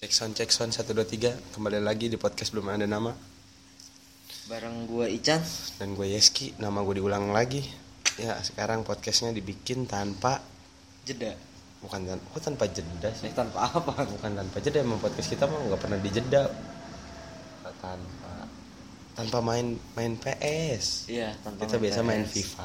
[0.00, 3.12] Cek sound, cek sound, 1, 2, 3 Kembali lagi di podcast Belum Ada Nama.
[4.48, 5.44] Bareng gua Ican.
[5.76, 7.60] Dan gue Yeski, nama gue diulang lagi.
[8.16, 10.40] Ya sekarang podcastnya dibikin tanpa
[11.04, 11.36] Jeda.
[11.84, 13.28] Bukan tan oh, tanpa jeda sih?
[13.28, 13.92] Eh tanpa apa?
[14.08, 16.48] Bukan tanpa jeda, emang podcast kita mah nggak pernah dijeda.
[17.60, 18.32] Tanpa
[19.20, 22.56] Tanpa main main PS Iya tanpa Kita biasa main PS.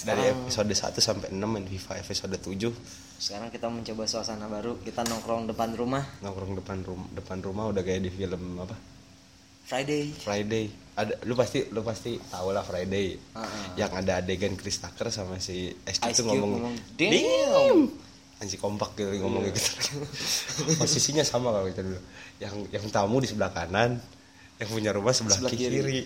[0.00, 2.72] Dari Sekarang- episode 1 sampai 6 main FIFA Episode 7
[3.20, 4.80] Sekarang kita mencoba suasana baru.
[4.80, 6.00] Kita nongkrong depan rumah.
[6.20, 8.72] Nongkrong depan, rum depan rumah udah kayak di film apa?
[9.62, 10.08] Friday.
[10.10, 10.66] Friday.
[10.96, 13.20] Ada lu pasti lu pasti tahu lah Friday.
[13.34, 13.44] Ah,
[13.76, 17.80] yang ada adegan Chris Tucker sama si tuh Cube ngomong, ngomong, "Damn."
[18.40, 19.52] anjing kompak gitu ngomong Iya.
[19.52, 20.00] gitu.
[20.80, 22.00] Posisinya sama kalau kita dulu.
[22.40, 24.00] Yang yang tamu di sebelah kanan
[24.56, 25.76] yang punya rumah sebelah, Sebelah kiri.
[25.76, 26.00] kiri.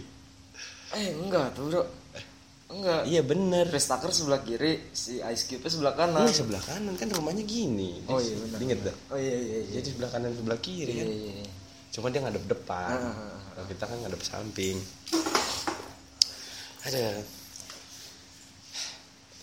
[0.93, 1.83] Eh enggak tuh bro
[2.65, 3.03] Enggak.
[3.05, 3.69] Iya bener.
[3.69, 6.25] Chris Tucker sebelah kiri Si Ice Cube sebelah kanan.
[6.25, 6.95] Ini sebelah kanan.
[6.97, 8.01] Kan rumahnya gini.
[8.09, 9.73] Oh iya benar inget dah Oh iya iya iya.
[9.81, 11.09] Jadi sebelah kanan sebelah kiri Iya kan?
[11.13, 11.51] iya iya.
[11.93, 12.97] Cuma dia ngadep depan.
[12.99, 13.41] Ah, ah, ah.
[13.55, 14.77] kalau kita kan ngadep samping.
[16.85, 17.05] Ada.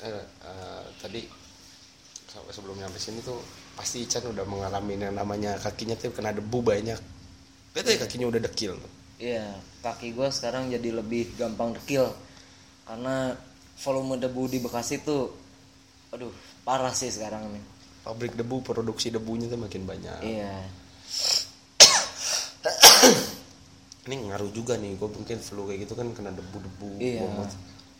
[0.01, 1.21] Ada eh, tadi
[2.31, 3.37] sampai sebelum nyampe sini tuh
[3.75, 6.99] pasti Ican udah mengalami yang namanya kakinya tuh kena debu banyak.
[7.77, 8.75] Lihat ya kakinya udah dekil
[9.21, 9.53] Iya,
[9.85, 12.09] kaki gua sekarang jadi lebih gampang dekil
[12.91, 13.31] karena
[13.77, 15.31] volume debu di Bekasi tuh,
[16.11, 16.27] aduh
[16.61, 17.63] parah sih sekarang nih.
[18.03, 20.57] pabrik debu produksi debunya tuh makin banyak Iya,
[24.03, 27.21] ini ngaruh juga nih gue mungkin flu kayak gitu kan kena debu-debu Iya.
[27.23, 27.47] motor.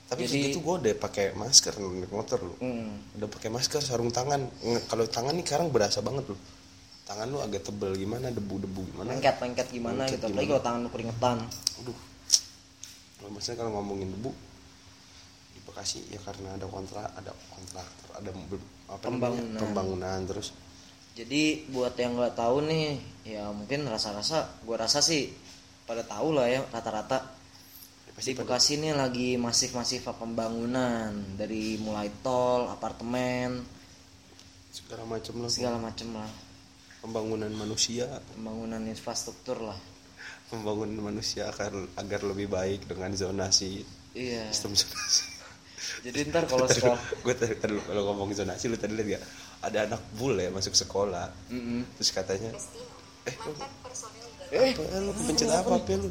[0.09, 3.16] tapi Jadi- segitu gue udah pakai masker naik motor lu Mm.
[3.16, 4.44] udah pakai masker sarung tangan
[4.89, 6.39] kalau tangan nih sekarang berasa banget loh
[7.05, 10.28] tangan lu agak tebel gimana debu-debu gimana lengket lengket gimana Lengket gitu.
[10.28, 10.48] Gimana?
[10.50, 11.38] kalau tangan lu keringetan.
[11.80, 11.98] aduh
[13.30, 14.33] maksudnya kalau ngomongin debu
[15.82, 19.60] di Bekasi ya karena ada kontrak ada kontraktor ada apa namanya, Pembangunan.
[19.60, 20.50] pembangunan terus
[21.12, 22.96] Jadi buat yang nggak tahu nih,
[23.28, 25.28] ya mungkin rasa-rasa, gua rasa sih
[25.84, 27.20] pada tahu lah ya rata-rata.
[28.08, 33.60] ya pasti Di pada- Bekasi ini lagi masif-masif pembangunan dari mulai tol, apartemen,
[34.72, 36.32] segala macam lah segala macem lah,
[37.02, 39.80] pembangunan manusia pembangunan infrastruktur lah.
[40.48, 44.48] pembangunan manusia agar agar lebih baik dengan zonasi Iya.
[44.48, 45.28] sistem zonasi
[46.05, 49.23] Jadi ntar kalau sekolah, gue tadi, tadi lu- kalau ngomong zonasi lu tadi lihat gak?
[49.65, 51.30] Ada anak bule masuk sekolah.
[51.49, 51.86] Mm-mm.
[51.97, 52.49] terus katanya
[53.30, 53.53] eh lu,
[54.49, 55.93] eh apa, lu pencet apa apa?
[55.97, 56.09] Lu?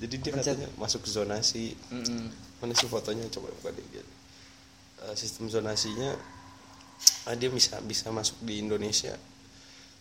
[0.00, 2.32] Jadi dia katanya masuk zonasi Mm-mm.
[2.60, 3.24] mana sih fotonya?
[3.28, 3.84] Coba buka deh.
[3.90, 6.16] Eh, sistem zonasinya
[7.28, 9.16] ah, dia bisa bisa masuk di Indonesia.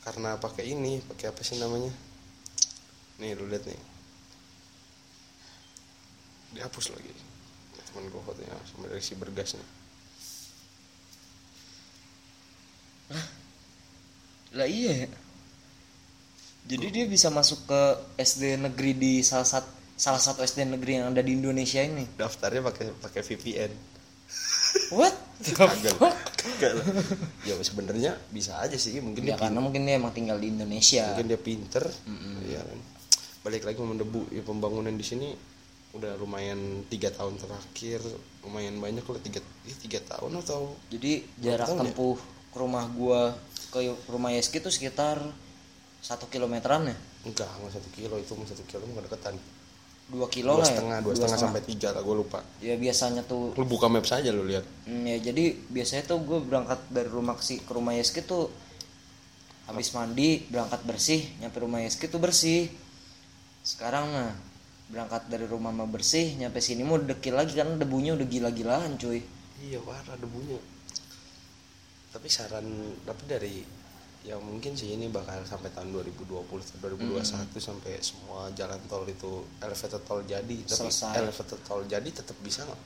[0.04, 1.92] Karena pakai ini pakai apa sih namanya?
[3.20, 3.80] Nih lu lihat nih.
[6.56, 7.12] Dihapus lagi
[7.90, 9.68] teman gue fotonya sama dari si bergas nih.
[14.58, 15.10] Lah iya ya.
[16.70, 17.82] Jadi dia bisa masuk ke
[18.22, 22.08] SD negeri di salah satu salah satu SD negeri yang ada di Indonesia ini.
[22.16, 23.72] daftarnya pakai pakai VPN
[24.96, 25.12] What?
[26.40, 26.72] kagak
[27.44, 31.04] ya sebenarnya bisa aja sih mungkin Ya dia karena mungkin dia emang tinggal di Indonesia.
[31.12, 31.84] mungkin dia pinter.
[32.48, 32.80] Ya kan.
[33.44, 35.36] Balik lagi ngomong debu ya pembangunan di sini
[35.90, 37.98] udah lumayan tiga tahun terakhir
[38.46, 39.42] lumayan banyak lah tiga
[39.82, 41.78] tiga tahun atau Jadi jarak ya?
[41.82, 42.18] tempuh
[42.54, 43.34] ke rumah gua
[43.74, 45.18] ke rumah Yeski itu sekitar
[46.00, 46.98] satu kilometeran ya,
[47.28, 49.36] enggak nggak satu kilo itu satu kilo nggak deketan.
[50.10, 50.72] Dua kilo dua lah ya.
[50.74, 52.40] setengah dua setengah sampai tiga lah gue lupa.
[52.66, 54.66] Ya biasanya tuh lu buka map saja lu lihat.
[54.90, 58.50] Hmm, ya jadi biasanya tuh gue berangkat dari rumah si- ke rumah Yeski tuh
[59.70, 62.74] habis mandi berangkat bersih nyampe rumah Yeski tuh bersih.
[63.62, 64.34] Sekarang nah
[64.90, 69.22] berangkat dari rumah mah bersih nyampe sini mau dekil lagi karena debunya udah gila-gilaan cuy.
[69.62, 70.58] Iya parah debunya.
[72.10, 72.66] Tapi saran
[73.06, 73.62] tapi dari
[74.26, 79.46] ya mungkin sih ini bakal sampai tahun 2020 atau 2021 sampai semua jalan tol itu
[79.62, 80.58] elevated tol jadi.
[80.66, 81.22] Tapi Selesai.
[81.22, 82.82] elevated tol jadi tetap bisa nggak?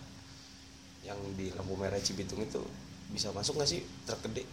[1.08, 2.60] Yang di lampu merah Cibitung itu
[3.16, 4.44] bisa masuk nggak sih truk gede?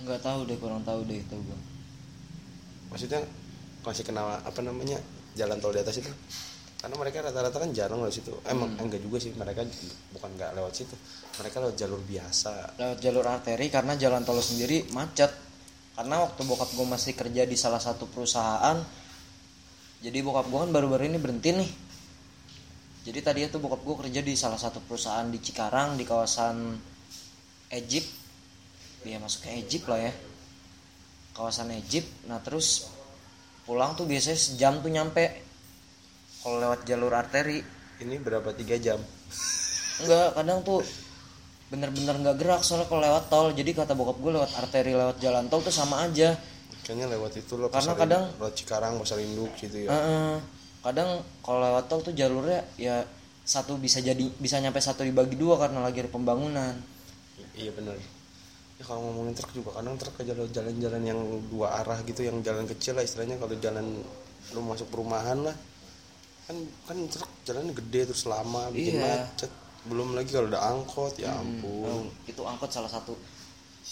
[0.00, 1.60] Nggak tahu deh kurang tahu deh itu gue
[2.90, 3.22] maksudnya
[3.86, 4.98] masih kenal apa namanya
[5.38, 6.10] jalan tol di atas itu
[6.80, 8.32] karena mereka rata-rata kan jarang lewat situ.
[8.48, 9.62] Emang enggak juga sih mereka
[10.16, 10.96] bukan nggak lewat situ.
[11.36, 12.80] Mereka lewat jalur biasa.
[12.80, 15.28] Lewat jalur arteri karena jalan tol sendiri macet.
[15.92, 18.80] Karena waktu bokap gue masih kerja di salah satu perusahaan
[20.00, 21.70] jadi bokap gue kan baru-baru ini berhenti nih.
[23.04, 26.72] Jadi tadi itu bokap gue kerja di salah satu perusahaan di Cikarang di kawasan
[27.68, 28.08] Egypt.
[29.04, 30.12] Dia masuk ke Egypt lah ya.
[31.36, 32.08] Kawasan Egypt.
[32.32, 32.88] Nah terus
[33.68, 35.49] pulang tuh biasanya sejam tuh nyampe
[36.40, 37.60] kalau lewat jalur arteri.
[38.00, 38.48] Ini berapa?
[38.52, 38.96] Tiga jam?
[40.00, 40.80] Enggak kadang tuh
[41.70, 43.48] bener-bener nggak gerak soalnya kalau lewat tol.
[43.52, 46.32] Jadi kata bokap gue lewat arteri lewat jalan tol tuh sama aja.
[46.80, 49.90] Kayaknya lewat itu loh Karena kadang- lewat Cikarang pasar induk gitu ya.
[49.90, 50.34] Heeh.
[50.80, 53.04] kadang kalau lewat tol tuh jalurnya ya
[53.44, 56.72] satu bisa jadi bisa nyampe satu dibagi dua karena lagi ada pembangunan.
[57.36, 58.00] I- iya bener.
[58.80, 61.20] Ya kalau ngomongin truk juga kadang truk ke jalan- jalan-jalan yang
[61.52, 63.84] dua arah gitu yang jalan kecil lah istilahnya kalau jalan
[64.50, 65.52] lu masuk perumahan lah
[66.50, 69.22] kan kan truk jalannya gede terus lama bikin Iya.
[69.22, 69.50] macet.
[69.80, 72.10] Belum lagi kalau ada angkot ya Oh, ampun.
[72.26, 73.14] Itu angkot salah satu.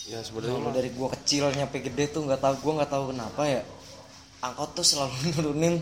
[0.05, 3.43] Ya sebenarnya kalau dari gua kecil nyampe gede tuh nggak tahu gua nggak tahu kenapa
[3.47, 3.63] ya.
[4.43, 5.79] Angkot tuh selalu nurunin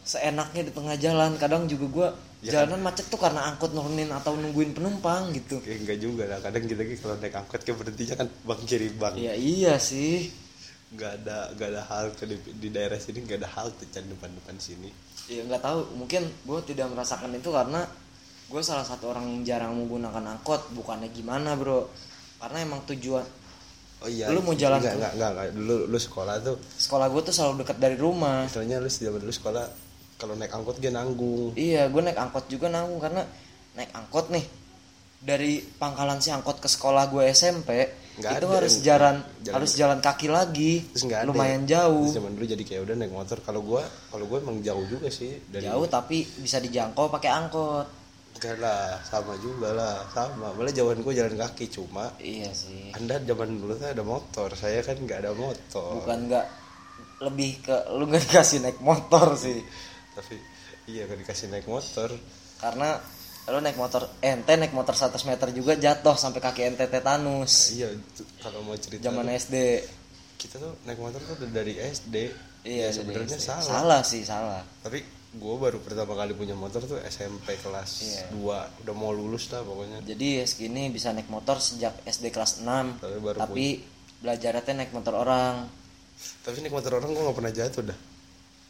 [0.00, 1.34] seenaknya di tengah jalan.
[1.36, 2.08] Kadang juga gua
[2.42, 2.58] Ya.
[2.58, 5.62] jalanan macet tuh karena angkot nurunin atau nungguin penumpang gitu.
[5.62, 6.38] Kayak enggak juga lah.
[6.38, 9.14] Kadang kita kalau naik angkot kayak berhentinya kan bang kiri bang.
[9.14, 10.26] Iya iya sih.
[10.90, 14.58] Nggak ada nggak ada halte di, di daerah sini nggak ada halte kan depan depan
[14.58, 14.90] sini
[15.26, 15.80] ya nggak tahu.
[15.94, 17.84] Mungkin gue tidak merasakan itu karena
[18.46, 21.86] gue salah satu orang yang jarang menggunakan angkot bukannya gimana bro.
[22.38, 23.22] Karena emang tujuan.
[24.02, 25.48] Oh iya Lu mau jalan nggak ke- nggak nggak nggak.
[25.54, 26.56] dulu lu sekolah tuh.
[26.58, 28.44] Sekolah gue tuh selalu dekat dari rumah.
[28.44, 29.64] Istilahnya lu setiap dulu sekolah
[30.18, 31.54] kalau naik angkot dia nanggung.
[31.54, 33.22] Iya gue naik angkot juga nanggung karena
[33.74, 34.42] naik angkot nih.
[35.22, 37.70] Dari pangkalan si angkot ke sekolah gue SMP
[38.12, 40.72] Nggak itu ada harus yang- jalan, jalan- harus jalan kaki lagi.
[40.92, 41.28] Terus nggak ada.
[41.32, 41.68] Lumayan ya.
[41.80, 42.04] jauh.
[42.04, 43.38] Terus zaman dulu jadi kayak udah naik motor.
[43.40, 47.86] Kalau gua kalau gua emang jauh juga sih dari jauh tapi bisa dijangkau pakai angkot.
[48.32, 50.52] Enggak lah sama juga lah sama.
[50.52, 52.92] Malah jauhan gua jalan kaki cuma iya sih.
[52.92, 56.00] Anda zaman dulu tuh ada motor saya kan nggak ada motor.
[56.04, 56.46] Bukan nggak
[57.22, 59.56] lebih ke lu nggak dikasih naik motor sih.
[60.12, 60.36] Tapi
[60.84, 62.12] iya kan dikasih naik motor.
[62.58, 62.98] Karena
[63.50, 67.74] lu naik motor ente naik motor 100 meter juga jatuh sampai kaki ente tetanus.
[67.74, 67.90] Iya
[68.38, 69.54] kalau mau cerita zaman tuh, SD
[70.38, 72.16] kita tuh naik motor tuh dari SD
[72.62, 73.66] iya Ya, sebenarnya salah.
[73.66, 74.62] Salah sih salah.
[74.86, 75.02] Tapi
[75.32, 78.22] gue baru pertama kali punya motor tuh SMP kelas Iya.
[78.30, 79.98] 2 udah mau lulus lah pokoknya.
[80.06, 83.66] Jadi ya segini bisa naik motor sejak SD kelas 6 Tapi baru tapi
[84.22, 85.66] belajarnya naik motor orang.
[86.46, 87.98] Tapi naik motor orang gue gak pernah jatuh dah.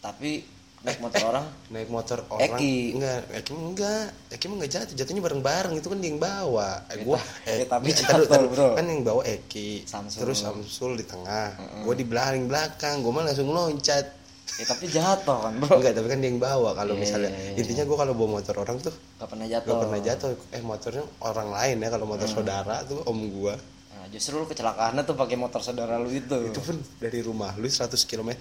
[0.01, 1.47] Tapi naik motor orang.
[1.71, 2.59] Naik motor orang.
[2.59, 2.99] Eki.
[2.99, 4.07] enggak Eki enggak.
[4.29, 5.73] Eki mah enggak jatuh jatuhnya bareng-bareng.
[5.79, 6.71] Itu kan dia yang bawa.
[6.91, 8.49] Eh, gua ta- eh, tapi jatuh, taruh.
[8.51, 8.69] bro.
[8.75, 9.87] kan yang bawa Eki.
[9.87, 10.19] Samsul.
[10.21, 11.55] terus Samsul di tengah.
[11.83, 13.01] Gua di belakang belakang.
[13.01, 14.07] Gua mah langsung loncat.
[14.53, 15.79] Ya tapi jatuh kan bro.
[15.79, 16.71] Enggak tapi kan dia yang bawa.
[16.75, 17.61] Kalau Iya, misalnya iya, iya.
[17.63, 19.71] intinya gua kalau bawa motor orang tuh gak pernah jatuh.
[19.71, 20.31] gak pernah jatuh.
[20.51, 21.89] Eh motornya orang lain ya.
[21.89, 23.55] Kalau motor saudara tuh om gua.
[23.95, 26.51] Nah, justru lu kecelakaannya tuh pakai motor saudara lu itu.
[26.51, 28.35] Itu pun dari rumah lu 100 km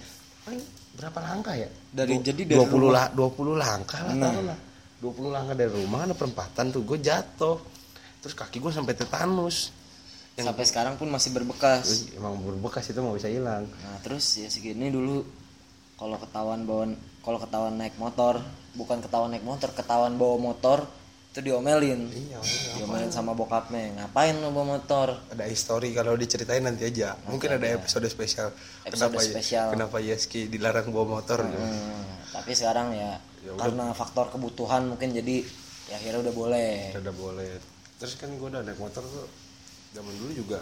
[0.92, 1.68] berapa langkah ya?
[1.88, 4.34] Dari- Du- jadi dari 20 rumah- lah 20 langkah lah Nah.
[4.46, 4.58] lah
[4.98, 7.58] 20 langkah dari rumah ada perempatan tuh gue jatuh.
[8.18, 9.74] Terus kaki gue sampai tetanus.
[10.32, 12.08] Yang sampai sekarang pun masih berbekas.
[12.12, 13.66] Emang berbekas itu mau bisa hilang.
[13.66, 15.26] Nah terus ya segini dulu.
[15.92, 16.88] Kalau ketahuan bawa
[17.20, 18.40] kalau ketahuan naik motor
[18.72, 20.86] bukan ketahuan naik motor ketahuan bawa motor
[21.32, 22.12] itu diomelin.
[22.12, 22.72] Iya iya.
[22.76, 23.96] diomelin sama bokapnya.
[23.96, 25.16] Ngapain lu bawa motor?
[25.32, 27.16] Ada histori kalau diceritain nanti aja.
[27.24, 28.52] Mungkin ada episode spesial.
[28.84, 29.66] Episode kenapa spesial.
[29.72, 32.04] kenapa Yeski dilarang bawa motor Hmm,
[32.36, 33.64] tapi sekarang ya, Ya udah.
[33.64, 35.40] karena faktor kebutuhan mungkin jadi
[35.88, 36.72] ya akhirnya udah boleh.
[37.00, 37.48] Udah boleh.
[37.96, 39.24] Terus kan gue udah naik motor tuh
[39.96, 40.60] zaman dulu juga.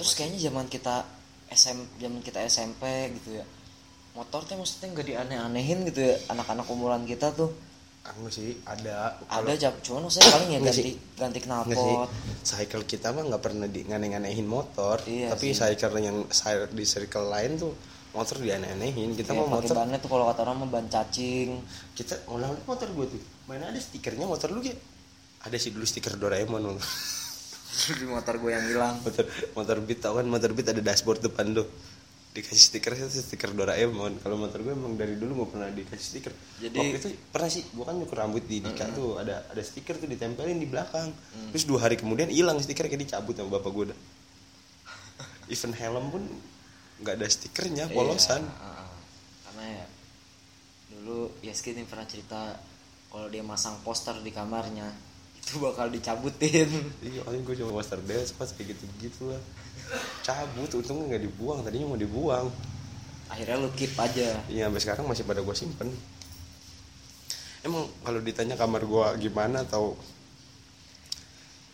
[0.00, 1.04] Terus kayaknya zaman kita
[1.52, 2.82] SM zaman kita SMP
[3.20, 3.46] gitu ya
[4.16, 7.52] motornya maksudnya nggak dianeh-anehin gitu ya anak-anak umuran kita tuh
[8.06, 10.94] aku sih ada ada jam cuman maksudnya paling ya Nggak ganti sih.
[11.14, 12.08] ganti knalpot
[12.40, 15.58] cycle kita mah nggak pernah di ngane-nganehin motor, Iya tapi sih.
[15.58, 16.16] cycle yang
[16.70, 17.74] di circle lain tuh
[18.12, 19.12] motor dianeh-anehin.
[19.12, 21.60] Kita Kayak mau motor, bannya tuh kalau kata orang mah ban cacing
[21.92, 24.78] kita ulang motor gue tuh, mana ada stikernya motor lu gitu?
[25.42, 26.64] Ada sih dulu stiker Doraemon.
[27.76, 31.52] Di motor gue yang hilang motor motor beat tau kan motor beat ada dashboard depan
[31.52, 31.68] tuh
[32.36, 36.32] dikasih stiker itu stiker Doraemon kalau motor gue emang dari dulu nggak pernah dikasih stiker.
[36.60, 39.96] Jadi- waktu itu pernah sih gue kan nyukur rambut di Dika tuh ada ada stiker
[39.96, 41.08] tuh ditempelin di belakang.
[41.56, 43.98] Terus dua hari kemudian hilang stiker kayak dicabut sama bapak gue dah.
[45.56, 46.22] Even helm pun
[47.00, 48.44] nggak ada stikernya polosan.
[48.44, 48.90] Iya, uh-uh.
[49.48, 49.84] karena ya
[50.96, 52.60] dulu Yaski ini pernah cerita
[53.08, 54.92] kalau dia masang poster di kamarnya
[55.46, 56.66] itu bakal dicabutin
[57.00, 59.38] iya paling gue cuma master dance pas kayak gitu gitu lah
[60.20, 62.50] cabut untungnya nggak dibuang tadinya mau dibuang
[63.26, 65.90] akhirnya lu keep aja Iya sampai sekarang masih pada gue simpen.
[67.62, 69.98] Emang kalau ditanya kamar gue gimana atau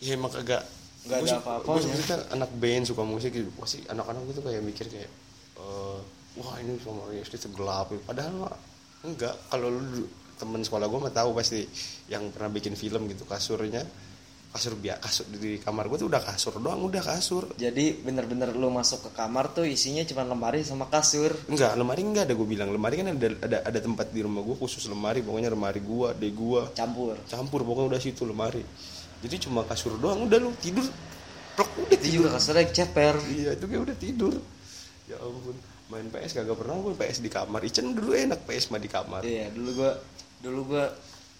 [0.00, 0.64] ya emang kagak
[1.02, 1.66] Nggak ada sih- apa-apanya.
[1.68, 3.50] gua sebenarnya kan anak band suka musik gitu.
[3.58, 5.10] Pasti anak-anak gitu kayak mikir kayak
[5.58, 5.98] eh,
[6.38, 7.92] wah ini sama SD gelap.
[8.06, 8.54] Padahal mah
[9.04, 9.34] enggak.
[9.50, 10.08] Kalau lu
[10.42, 11.62] temen sekolah gue mah tahu pasti
[12.10, 13.86] yang pernah bikin film gitu kasurnya
[14.52, 18.68] kasur biak kasur di kamar gue tuh udah kasur doang udah kasur jadi bener-bener lu
[18.68, 22.68] masuk ke kamar tuh isinya cuma lemari sama kasur Enggak, lemari enggak ada gue bilang.
[22.68, 26.28] Lemari kan ada ada ada tempat di rumah gue khusus lemari, pokoknya lemari gua, de
[26.36, 28.60] gua, campur campur pokoknya udah situ lemari.
[29.24, 30.84] Jadi cuma kasur doang udah lu tidur.
[31.56, 32.12] Plok udah tidur.
[32.20, 34.34] juga kasurnya ceper Iya, itu kayak udah tidur.
[35.08, 35.56] ya ampun
[35.88, 39.20] main PS kagak pernah gue PS di kamar Icen dulu enak PS mah di kamar
[39.24, 39.92] iya dulu gua
[40.42, 40.90] dulu gua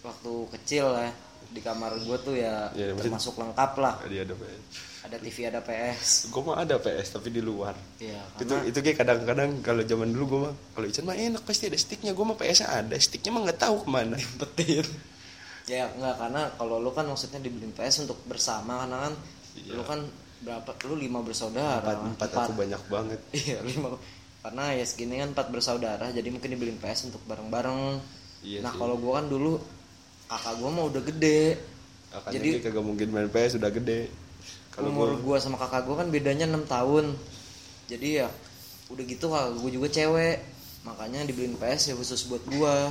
[0.01, 1.11] waktu kecil ya
[1.49, 3.95] di kamar gua tuh ya Iya, maksud- termasuk lengkap lah.
[4.07, 4.63] Dia ada PS
[5.03, 7.75] ada TV ada PS gue mah ada PS tapi di luar.
[7.99, 11.67] Iya itu itu kayak kadang-kadang kalau zaman dulu gue mah kalau Icen mah enak pasti
[11.67, 12.15] ada sticknya.
[12.15, 14.15] Gue mah PS ada sticknya mah nggak tahu ke mana.
[14.41, 14.87] Petir.
[15.67, 19.15] Ya enggak karena kalau lu kan maksudnya dibeliin PS untuk bersama karena kan
[19.53, 19.75] Iya.
[19.75, 20.01] lu kan
[20.41, 21.83] berapa lu lima bersaudara.
[21.83, 23.21] Empat, empat aku banyak banget.
[23.43, 23.99] Iya lima.
[24.39, 27.99] Karena ya segini kan empat bersaudara jadi mungkin dibeliin PS untuk bareng-bareng
[28.43, 29.59] Iya nah kalau gua kan dulu
[30.27, 31.57] kakak gua mah udah gede.
[32.13, 34.11] Makanya Jadi- kagak mungkin main PS udah gede.
[34.73, 37.15] Kalau umur gue gua sama kakak gua kan bedanya enam tahun.
[37.87, 38.29] Jadi ya
[38.91, 40.37] udah gitu kakak gua juga cewek.
[40.83, 42.91] Makanya dibeliin PS ya khusus buat gua.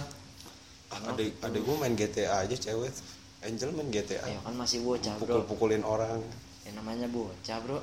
[0.92, 2.92] Ada ada gue main GTA aja cewek.
[3.42, 5.44] Angel main GTA ya kan masih bocah bro.
[5.44, 6.20] Pukul-pukulin orang.
[6.68, 7.80] Ya namanya bocah bro.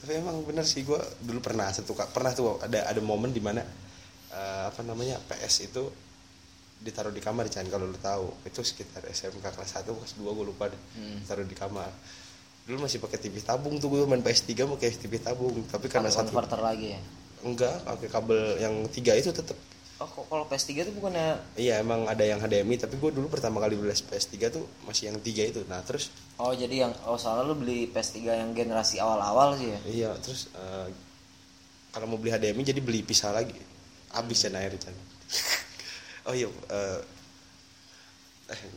[0.00, 3.60] Tapi emang bener sih gue dulu pernah satu pernah tuh ada ada momen di mana
[4.32, 5.84] eh, apa namanya PS itu
[6.80, 8.32] ditaruh di kamar Chan kalau lu tahu.
[8.48, 10.82] Itu sekitar SMK kelas 1 kelas 2 gue lupa deh.
[10.96, 11.20] Hmm.
[11.28, 11.92] taruh di kamar.
[12.64, 15.54] Dulu masih pakai TV tabung tuh gue main PS3 pakai TV tabung.
[15.68, 17.00] Tapi karena satu converter lagi ya?
[17.40, 19.56] Enggak pakai kabel yang tiga itu tetap
[20.00, 23.76] oh kalau PS3 itu bukannya iya emang ada yang HDMI tapi gue dulu pertama kali
[23.76, 25.60] beli PS3 tuh masih yang tiga itu.
[25.68, 26.08] Nah terus
[26.40, 29.78] oh jadi yang oh soalnya lu beli PS3 yang generasi awal-awal sih ya?
[29.84, 30.88] Iya, terus eh,
[31.92, 33.56] kalau mau beli HDMI jadi beli pisah lagi.
[34.10, 34.96] Habis ya air Chan.
[36.30, 37.00] oh iya, eh,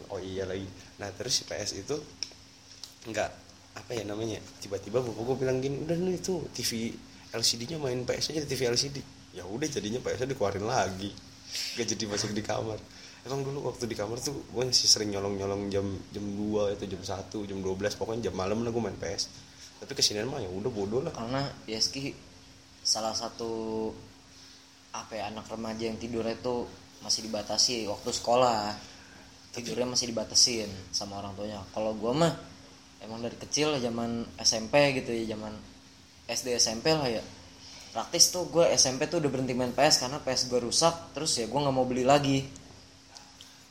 [0.09, 0.65] oh iya lagi.
[0.97, 1.95] Nah terus si PS itu
[3.09, 3.29] nggak
[3.77, 4.41] apa ya namanya?
[4.61, 6.93] Tiba-tiba bapak gue bilang gini, udah nih tuh TV
[7.33, 8.97] LCD-nya main PS aja di TV LCD.
[9.33, 11.09] Ya udah jadinya PS-nya dikeluarin lagi.
[11.77, 12.77] Gak jadi masuk di kamar.
[13.25, 17.01] Emang dulu waktu di kamar tuh gue masih sering nyolong-nyolong jam jam 2 itu jam
[17.01, 19.33] 1, jam 12 pokoknya jam malam lah gue main PS.
[19.81, 21.13] Tapi kesinian mah ya udah bodoh lah.
[21.15, 22.13] karena Yeski
[22.83, 23.89] salah satu
[24.93, 26.69] apa ya anak remaja yang tidurnya itu
[27.03, 28.73] masih dibatasi waktu sekolah.
[29.53, 31.61] Tidurnya masih dibatasin sama orang tuanya.
[31.75, 32.33] Kalau gua mah
[33.03, 35.53] emang dari kecil zaman SMP gitu ya zaman
[36.25, 37.23] SD SMP lah ya.
[37.93, 41.45] Praktis tuh gue SMP tuh udah berhenti main PS karena PS gue rusak terus ya
[41.45, 42.41] gue nggak mau beli lagi.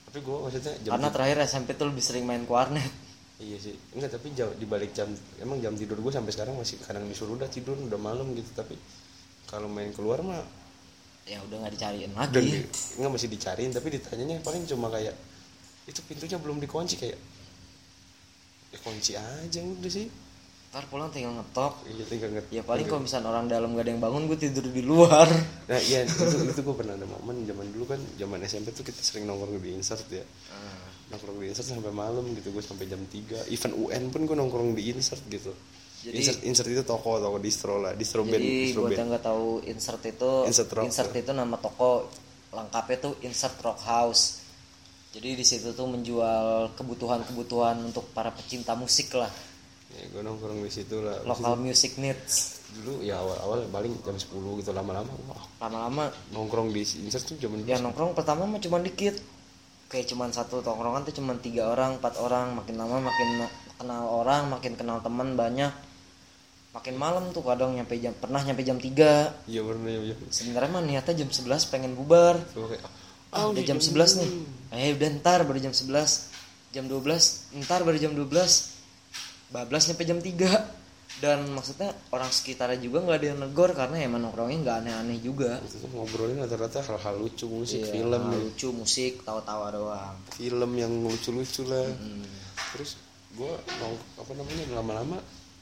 [0.07, 2.87] Tapi gue maksudnya jam karena terakhir SMP tuh lebih sering main ke warnet.
[3.43, 5.11] Iya sih, enggak tapi jam di balik jam
[5.43, 8.47] emang jam tidur gue sampai sekarang masih kadang disuruh udah tidur udah malam gitu.
[8.55, 8.79] Tapi
[9.51, 10.39] kalau main keluar mah
[11.23, 12.67] ya udah nggak dicariin dan lagi
[12.99, 15.15] enggak masih dicariin tapi ditanyanya paling cuma kayak
[15.87, 17.19] itu pintunya belum dikunci kayak
[18.73, 20.09] ya kunci aja udah sih.
[20.73, 21.85] Ntar pulang tinggal ngetok.
[21.85, 24.65] Iya tinggal nget ya paling kalau misalnya orang dalam gak ada yang bangun gue tidur
[24.65, 25.29] di luar.
[25.69, 29.01] Nah iya itu itu gue pernah ada momen zaman dulu kan zaman SMP tuh kita
[29.05, 30.25] sering nongkrong di insert ya.
[31.13, 34.73] Nongkrong di insert sampai malam gitu gue sampai jam 3 event UN pun gue nongkrong
[34.73, 35.53] di insert gitu
[36.03, 38.99] Jadi- insert insert itu toko toko distro lah distro band jadi distro buat band.
[38.99, 42.11] yang nggak tahu insert itu Insert Rock, itu nama toko
[42.53, 44.43] lengkapnya tuh insert rock house.
[45.13, 49.29] Jadi di situ tuh menjual kebutuhan-kebutuhan untuk para pecinta musik lah.
[49.93, 51.21] Ya gue nongkrong di situ lah.
[51.29, 52.65] Local music needs.
[52.73, 54.33] Dulu ya awal-awal paling jam 10
[54.65, 55.13] gitu lama-lama.
[55.29, 55.45] Wah.
[55.61, 56.09] Lama-lama.
[56.33, 59.21] Nongkrong di insert tuh zaman ya nongkrong pertama mah cuma dikit.
[59.93, 62.57] Kayak cuman satu tongkrongan tuh cuma tiga orang empat orang.
[62.57, 65.92] Makin lama makin na- kenal orang makin kenal teman banyak
[66.73, 70.17] makin malam tuh kadang nyampe jam pernah nyampe jam 3 iya bener ya, ya.
[70.33, 72.41] sebenarnya mah niatnya jam 11 pengen bubar.
[72.57, 72.83] Gua kayak
[73.33, 74.31] ah udah jam 11 nih.
[74.73, 75.89] Eh udah ntar baru jam 11
[76.73, 78.33] jam 12 ntar baru jam 12
[79.53, 80.81] bablas nyampe jam 3
[81.21, 85.61] dan maksudnya orang sekitarnya juga nggak ada yang negor karena emang nongkrongnya nggak aneh-aneh juga.
[85.93, 90.17] Ngobrolin rata-rata hal-hal lucu musik Iya, film hal lucu musik tawa-tawa doang.
[90.33, 91.85] Film yang lucu-lucu lah.
[91.85, 92.25] Hmm.
[92.73, 92.97] terus
[93.37, 95.19] gue nong apa namanya lama-lama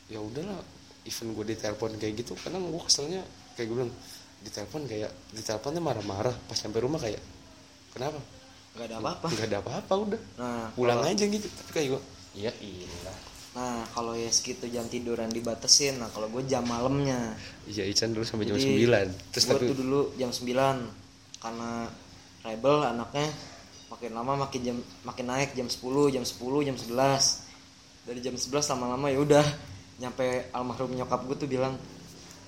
[0.06, 0.58] ya udahlah
[1.04, 3.22] event gue ditelepon kayak gitu kadang gue keselnya
[3.56, 3.92] kayak gue bilang
[4.40, 7.20] ditelepon kayak diteleponnya marah-marah pas sampai rumah kayak
[7.92, 8.20] kenapa?
[8.70, 9.26] Nggak ada apa-apa.
[9.34, 10.20] Nggak ada apa-apa udah.
[10.38, 12.02] Nah pulang kalau- aja gitu tapi kayak gue
[12.38, 12.86] iya iya
[13.50, 17.34] nah kalau ya segitu jam tiduran dibatesin nah kalau gue jam malamnya.
[17.66, 20.46] Iya Ican dulu sampai jam Jadi, 9 terus gue tapi tuh dulu jam 9
[21.42, 21.70] karena
[22.46, 23.26] rebel anaknya
[23.90, 25.82] makin lama makin jam makin naik jam 10
[26.14, 29.46] jam 10 jam 11 dari jam 11 lama-lama ya udah
[30.00, 31.76] nyampe almarhum nyokap gue tuh bilang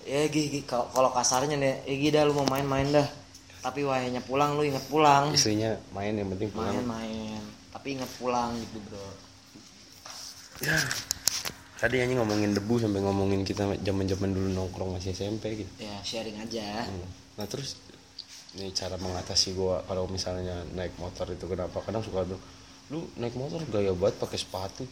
[0.08, 3.08] ya Gi, Gi, kalau kasarnya deh ya Gi dah lu mau main-main dah.
[3.62, 5.30] Tapi wayanya pulang lu inget pulang.
[5.30, 6.74] Istrinya main yang penting pulang.
[6.74, 9.08] Main-main tapi inget pulang gitu bro.
[10.62, 10.78] Ya
[11.82, 15.72] tadi hanya ngomongin debu sampai ngomongin kita zaman zaman dulu nongkrong masih SMP gitu.
[15.82, 16.86] Ya sharing aja.
[16.86, 17.10] Hmm.
[17.34, 17.80] nah terus
[18.54, 21.82] ini cara mengatasi gua kalau misalnya naik motor itu kenapa?
[21.82, 22.44] Kadang suka bilang
[22.92, 24.86] lu naik motor gaya banget pakai sepatu.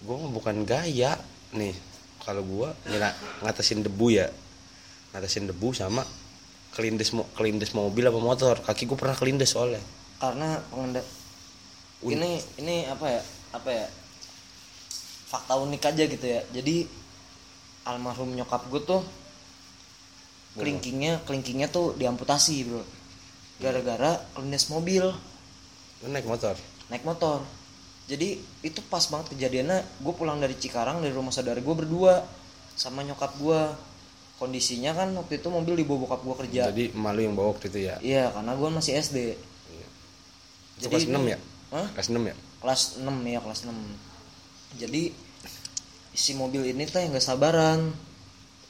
[0.00, 1.20] Gua mah bukan gaya
[1.52, 1.76] nih
[2.24, 4.28] kalau gua ngila- ngatasin debu ya.
[5.12, 6.06] Ngatasin debu sama
[6.70, 8.54] kelindes mo kelindes mobil apa motor.
[8.62, 9.82] Kaki gue pernah kelindes soalnya.
[10.20, 11.04] Karena pengendara
[12.06, 13.22] ini ini apa ya
[13.52, 13.86] apa ya
[15.28, 16.40] fakta unik aja gitu ya.
[16.54, 16.86] Jadi
[17.88, 19.02] almarhum nyokap gue tuh
[20.58, 22.82] kelingkingnya kelingkingnya tuh diamputasi bro.
[23.60, 25.04] Gara-gara kelindes mobil.
[26.06, 26.56] Naik motor?
[26.88, 27.59] Naik motor
[28.10, 28.34] jadi
[28.66, 30.02] itu pas banget kejadiannya.
[30.02, 32.26] Gue pulang dari Cikarang dari rumah saudara gue berdua
[32.74, 33.60] sama nyokap gue
[34.42, 36.62] kondisinya kan waktu itu mobil dibawa bokap gue kerja.
[36.74, 37.94] Jadi malu yang bawa waktu itu ya?
[38.02, 39.18] Iya karena gue masih SD
[40.80, 41.38] Itu kelas ini- 6 ya?
[41.70, 41.86] Hah?
[41.94, 42.34] kelas 6 ya?
[42.58, 43.78] Kelas 6 ya kelas 6
[44.78, 45.10] jadi
[46.14, 47.90] si mobil ini tuh yang gak sabaran.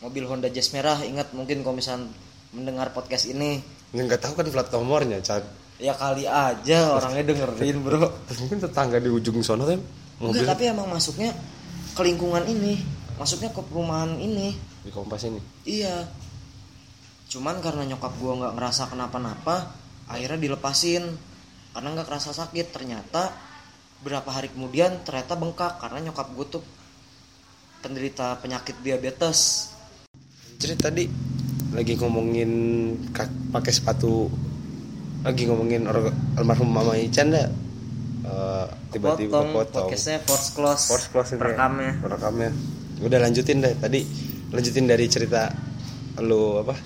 [0.01, 0.97] Mobil Honda Jazz merah.
[1.05, 2.09] Ingat mungkin kalau misalnya
[2.57, 3.61] mendengar podcast ini.
[3.93, 5.45] Nggak tahu kan plat nomornya Chan
[5.81, 8.13] ya kali aja orangnya dengerin bro.
[8.37, 9.81] Mungkin tetangga di ujung sono kan
[10.21, 11.33] mobil Enggak, tapi emang masuknya
[11.97, 12.77] ke lingkungan ini.
[13.17, 14.53] Masuknya ke perumahan ini.
[14.85, 15.41] Di kompas ini?
[15.65, 16.05] Iya.
[17.33, 19.73] Cuman karena nyokap gua nggak ngerasa kenapa-napa
[20.07, 21.05] akhirnya dilepasin.
[21.73, 22.67] Karena nggak kerasa sakit.
[22.73, 23.33] Ternyata
[24.01, 26.65] berapa hari kemudian ternyata bengkak karena nyokap gue tuh
[27.85, 29.73] penderita penyakit diabetes.
[30.57, 31.05] Jadi tadi
[31.73, 32.51] lagi ngomongin
[33.53, 34.29] pakai sepatu
[35.21, 37.49] lagi ngomongin orang almarhum mama Ican dah
[38.21, 41.47] Eh, tiba-tiba potong potong podcastnya force close Force close ini ya.
[41.47, 42.51] rekamnya rekamnya
[43.01, 44.05] udah lanjutin deh tadi
[44.51, 45.49] lanjutin dari cerita
[46.21, 46.77] lu apa?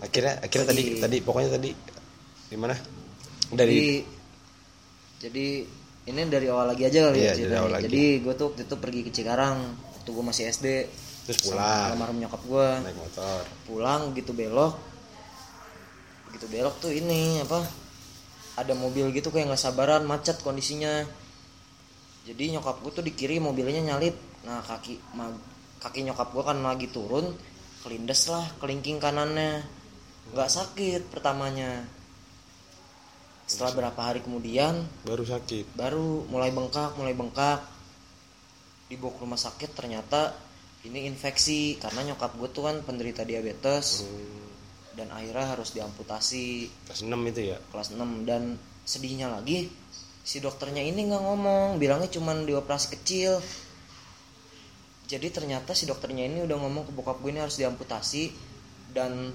[0.00, 1.70] Akhirnya akhirnya tadi Tadi- tadi pokoknya tadi
[2.48, 3.80] gimana jadi dari
[5.20, 5.46] jadi
[6.06, 7.84] ini dari awal lagi aja kali Iya, ya dari awal lagi.
[7.86, 9.56] jadi gue tuh waktu itu pergi ke Cikarang
[9.92, 10.66] waktu gue masih SD
[11.26, 11.92] terus pulang.
[11.92, 13.40] almarhum nyokap gue naik motor.
[13.66, 14.74] Pulang gitu belok
[16.34, 17.66] gitu belok tuh ini apa
[18.58, 21.06] ada mobil gitu kayak nggak sabaran macet kondisinya.
[22.28, 25.36] Jadi nyokap gue tuh di kiri mobilnya nyalip nah kaki ma-
[25.84, 27.32] kaki nyokap gue kan lagi turun
[27.80, 29.64] kelindes lah kelingking kanannya.
[30.30, 31.84] Nggak sakit pertamanya.
[33.48, 35.74] Setelah berapa hari kemudian baru sakit.
[35.74, 37.64] baru mulai bengkak mulai bengkak.
[38.90, 40.34] Dibawa ke rumah sakit ternyata
[40.82, 44.04] ini infeksi karena nyokap gue tuh kan penderita diabetes.
[44.06, 44.49] Hmm,
[44.94, 46.70] dan akhirnya harus diamputasi.
[46.90, 47.58] Kelas 6 itu ya?
[47.70, 49.70] Kelas 6 dan sedihnya lagi
[50.24, 51.68] si dokternya ini nggak ngomong.
[51.80, 53.40] Bilangnya cuman dioperasi kecil.
[55.10, 58.30] Jadi ternyata si dokternya ini udah ngomong ke bokap gue ini harus diamputasi.
[58.90, 59.34] Dan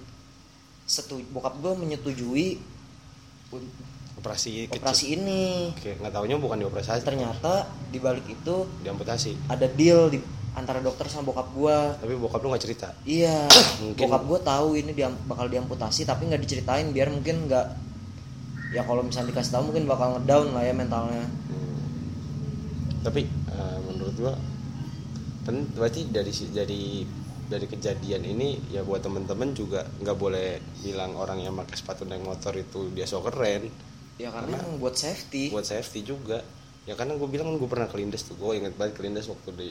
[0.86, 2.48] setu bokap gue menyetujui
[4.20, 4.80] operasi kecil.
[4.80, 5.72] operasi ini.
[5.76, 9.52] Oke, nggak taunya bukan dioperasi ternyata di balik itu diamputasi.
[9.52, 10.20] ada deal di
[10.56, 11.94] antara dokter sama bokap gua.
[12.00, 12.88] Tapi bokap lu nggak cerita?
[13.04, 13.44] Iya
[13.84, 17.68] Mungkin- bokap gua tahu ini dia bakal diamputasi tapi nggak diceritain biar mungkin nggak
[18.72, 21.24] ya kalau misalnya dikasih tahu mungkin bakal ngedown lah ya mentalnya.
[21.24, 21.78] Hmm.
[23.04, 24.34] tapi eh, menurut gua
[25.46, 26.84] pen- berarti dari dari
[27.46, 32.26] dari kejadian ini ya buat temen-temen juga nggak boleh bilang orang yang pakai sepatu naik
[32.26, 33.70] motor itu dia so keren.
[34.18, 35.52] Ya karena emang buat safety.
[35.52, 36.42] buat safety juga.
[36.86, 38.34] Ya karena gue bilang kan gue pernah kelindes tuh.
[38.34, 39.70] Gue inget banget kelindes waktu di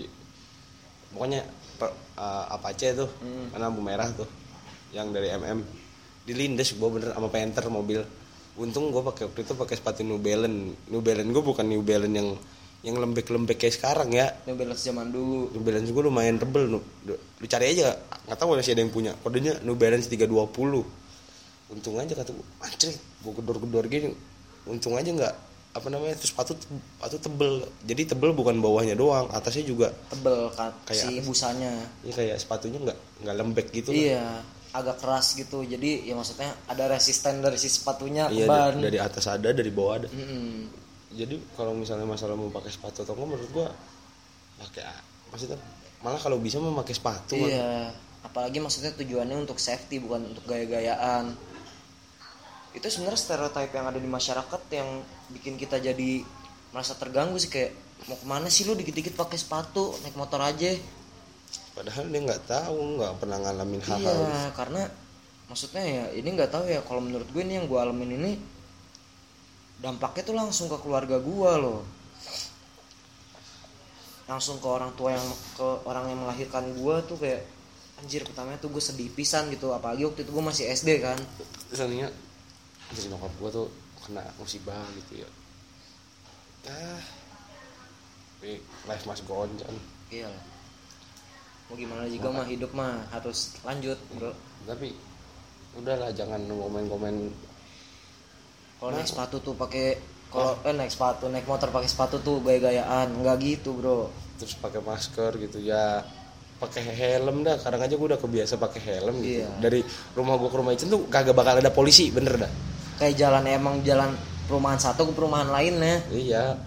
[1.14, 1.40] pokoknya
[1.79, 3.55] per- eh, Apache tuh Hmm.
[3.55, 4.27] karena lampu merah tuh
[4.90, 5.62] yang dari MM
[6.24, 8.00] dilindes gue bener sama Panther mobil.
[8.55, 10.88] Untung gue pakai waktu itu pakai sepatu New Balance.
[10.88, 12.31] New Balance gue bukan New Balance yang
[12.85, 14.29] yang lembek-lembek kayak sekarang ya.
[14.44, 15.50] Yang balance zaman dulu.
[15.50, 19.12] New Balance gue lumayan tebel lu, lu cari aja nggak tahu masih ada yang punya.
[19.20, 20.85] Kodenya New Balance 320
[21.64, 24.12] untung aja kata gue anjir gue gedor-gedor gini.
[24.64, 25.35] Untung aja nggak
[25.74, 30.70] apa namanya terus sepatu sepatu tebel jadi tebel bukan bawahnya doang atasnya juga tebel kan
[30.87, 31.74] Kayak si busanya
[32.06, 34.38] ya kayak sepatunya nggak nggak lembek gitu iya
[34.70, 38.98] agak keras gitu jadi ya maksudnya ada resisten dari si sepatunya iya ban da- dari
[39.02, 40.70] atas ada dari bawah ada Mm-mm.
[41.10, 43.68] jadi kalau misalnya masalah mau pakai sepatu atau enggak menurut gua
[44.62, 44.87] pakai
[45.34, 45.58] maksudnya
[46.06, 47.48] malah kalau bisa mau pakai sepatu kan.
[47.48, 47.90] Iya,
[48.22, 51.32] apalagi maksudnya tujuannya untuk safety bukan untuk gaya-gayaan.
[52.76, 55.00] Itu sebenarnya stereotip yang ada di masyarakat yang
[55.35, 56.23] bikin kita jadi
[56.70, 57.75] merasa terganggu sih kayak
[58.07, 58.75] mau ke mana sih lu?
[58.75, 60.73] Dikit-dikit pakai sepatu naik motor aja.
[61.75, 64.83] padahal dia nggak tahu nggak pernah ngalamin hal-hal Iya, karena
[65.51, 68.33] maksudnya ya ini nggak tahu ya kalau menurut gue ini yang gue alamin ini
[69.83, 71.83] dampaknya tuh langsung ke keluarga gue loh.
[74.25, 75.27] Langsung ke orang tua yang
[75.59, 77.42] ke orang yang melahirkan gue tuh kayak
[78.01, 79.75] anjir pertamanya tuh gue sedih pisan gitu.
[79.75, 81.18] Apalagi waktu itu gue masih SD kan.
[81.75, 82.09] Misalnya
[82.88, 83.68] dari nyokap gua tuh
[84.05, 85.31] kena musibah gitu ya.
[86.69, 87.03] Ah.
[88.40, 89.73] Tapi life must go on kan
[90.12, 90.45] iya lah.
[91.64, 94.37] mau gimana juga mah hidup mah harus lanjut bro.
[94.69, 94.93] Tapi
[95.81, 97.33] udahlah jangan komen-komen
[98.77, 99.97] kalau naik sepatu tuh pakai
[100.29, 103.17] kalau eh naik sepatu naik motor pakai sepatu tuh gaya-gayaan.
[103.17, 104.12] Nggak gitu bro.
[104.37, 106.05] Terus pakai masker gitu ya.
[106.61, 107.57] Pakai helm dah.
[107.57, 109.40] Kadang aja gue udah kebiasa pakai helm gitu.
[109.40, 109.49] Iya.
[109.57, 109.81] dari
[110.12, 112.53] rumah gue ke rumah Icen tuh kagak bakal ada polisi bener dah
[113.00, 114.12] kayak jalan emang jalan
[114.46, 116.04] perumahan satu ke perumahan lainnya.
[116.12, 116.59] Iya.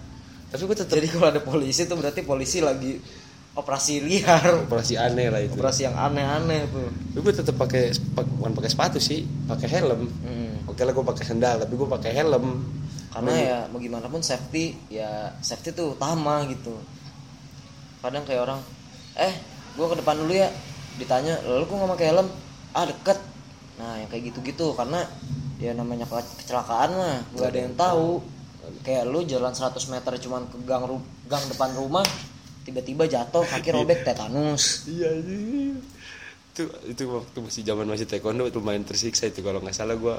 [0.48, 2.96] Tapi gue tetap jadi kalau ada polisi tuh berarti polisi lagi
[3.52, 4.64] operasi liar.
[4.64, 5.52] Operasi aneh lah itu.
[5.58, 6.88] Operasi yang aneh-aneh tuh.
[6.88, 10.08] Tapi gue tetap pakai pak- bukan pakai sepatu sih pakai helm.
[10.24, 10.54] Hmm.
[10.68, 12.64] oke lah gue pakai sendal tapi gue pakai helm.
[13.08, 16.76] Karena ya mau gimana pun safety ya safety tuh utama gitu.
[17.98, 18.60] Kadang kayak orang
[19.18, 19.34] eh
[19.74, 20.48] gua ke depan dulu ya.
[21.00, 22.28] Ditanya lalu kok nggak pakai helm?
[22.76, 23.18] Ah deket.
[23.80, 25.02] Nah yang kayak gitu-gitu karena
[25.58, 28.22] ya namanya ke- kecelakaan mah nggak ada yang tahu
[28.80, 32.06] kayak lu jalan 100 meter cuman ke gang ru- gang depan rumah
[32.62, 35.74] tiba-tiba jatuh kaki robek tetanus iya iya.
[36.48, 40.14] itu itu waktu masih zaman masih taekwondo lumayan tersiksa itu kalau nggak salah gue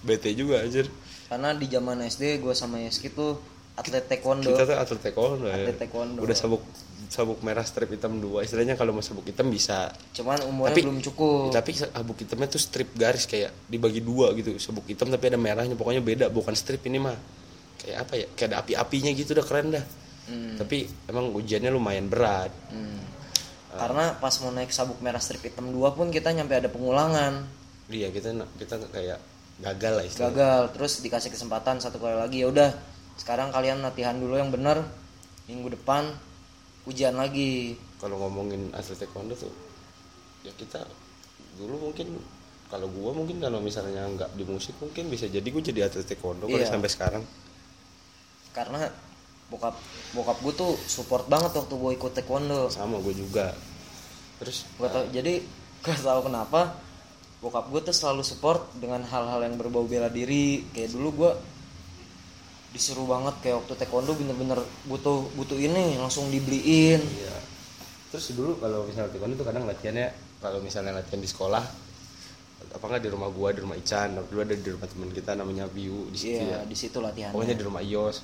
[0.00, 0.88] bete juga anjir
[1.28, 3.38] karena di zaman SD gua sama Yeski tuh
[3.76, 5.54] atlet taekwondo kita tuh atlet taekwondo ya.
[5.60, 6.18] Atlet taekwondo.
[6.18, 6.62] udah sabuk
[7.10, 10.98] sabuk merah strip hitam dua istilahnya kalau mau sabuk hitam bisa cuman umurnya Tapi- belum
[11.02, 15.34] cukup tapi sabuk hitamnya tuh strip garis kayak dibagi dua gitu sabuk hitam tapi ada
[15.34, 17.18] merahnya pokoknya beda bukan strip ini mah
[17.76, 19.84] kayak apa ya kayak ada api-apinya gitu udah keren dah
[20.22, 20.54] Hmm.
[20.54, 23.02] tapi emang ujiannya lumayan berat Hmm.
[23.70, 27.46] Karena pas mau naik sabuk merah strip hitam 2 pun kita nyampe ada pengulangan.
[27.86, 29.18] iya kita kita kayak
[29.58, 32.70] gagal lah istilahnya Gagal, terus dikasih kesempatan satu kali lagi ya udah.
[33.14, 34.82] Sekarang kalian latihan dulu yang bener.
[35.46, 36.10] Minggu depan
[36.90, 37.78] ujian lagi.
[37.96, 39.52] kalau ngomongin atlet taekwondo tuh
[40.42, 40.82] ya kita
[41.54, 42.18] dulu mungkin
[42.66, 46.44] kalau gua mungkin kalau misalnya nggak di musik mungkin bisa jadi gua jadi atlet taekwondo
[46.44, 46.68] kalau Iya.
[46.68, 47.24] sampai sekarang
[48.50, 48.82] Karena
[49.46, 49.74] bokap
[50.10, 52.66] bokap gue tuh support banget waktu gue ikut taekwondo.
[52.66, 53.54] sama gue juga
[54.38, 55.42] terus Gak tau, jadi
[55.84, 56.78] gak tau kenapa
[57.38, 60.66] bokap gue tuh selalu support dengan hal-hal yang berbau bela diri.
[60.70, 61.30] Kayak dulu gue
[62.70, 67.02] disuruh banget kayak waktu taekwondo bener-bener butuh butuh ini langsung dibeliin.
[67.02, 67.36] Iya.
[68.14, 71.64] Terus dulu kalau misalnya taekwondo tuh kadang latihannya kalau misalnya latihan di sekolah
[72.70, 75.66] apa nggak di rumah gua, di rumah Ican, dulu ada di rumah teman kita namanya
[75.66, 76.68] Biu di situ Iya, ya.
[76.68, 77.34] di situ latihannya.
[77.34, 78.22] Pokoknya di rumah Ios.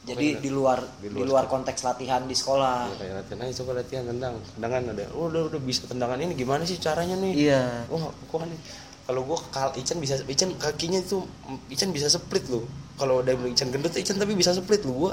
[0.00, 2.88] Jadi di luar di di luar luar, konteks latihan di sekolah.
[2.88, 4.34] Ya, kayak latihan aja coba latihan tendang.
[4.56, 5.04] Tendangan ada.
[5.12, 7.32] Oh, udah udah bisa tendangan ini gimana sih caranya nih?
[7.36, 7.84] Iya.
[7.92, 8.60] Wah, kok nih.
[9.10, 11.26] Kalau gua kal Ican bisa Ican kakinya itu
[11.66, 12.62] Ican bisa split loh.
[12.94, 15.12] Kalau bilang Ican gendut Ican tapi bisa split loh gua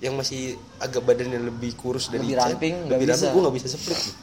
[0.00, 3.68] yang masih agak badannya lebih kurus dari Lebih Ican, ramping, lebih ramping, gua nggak bisa
[3.76, 4.16] split loh.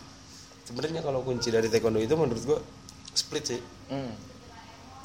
[0.65, 2.60] Sebenarnya kalau kunci dari taekwondo itu menurut gua
[3.13, 3.62] split sih.
[3.93, 4.17] Hmm.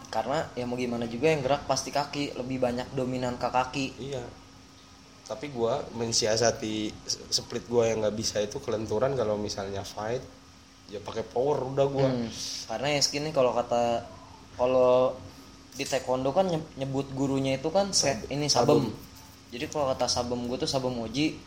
[0.08, 3.86] Karena ya mau gimana juga yang gerak pasti kaki, lebih banyak dominan ke kaki.
[4.00, 4.24] Iya.
[5.28, 6.96] Tapi gua mensiasati
[7.28, 10.24] split gua yang nggak bisa itu kelenturan kalau misalnya fight
[10.88, 12.08] ya pakai power udah gua.
[12.08, 12.28] Hmm.
[12.66, 14.04] Karena ya segini kalau kata
[14.56, 15.14] kalau
[15.72, 18.90] di taekwondo kan nye- nyebut gurunya itu kan se- ini sabem.
[19.48, 21.38] Jadi kalau kata sabem gue tuh sabem moji.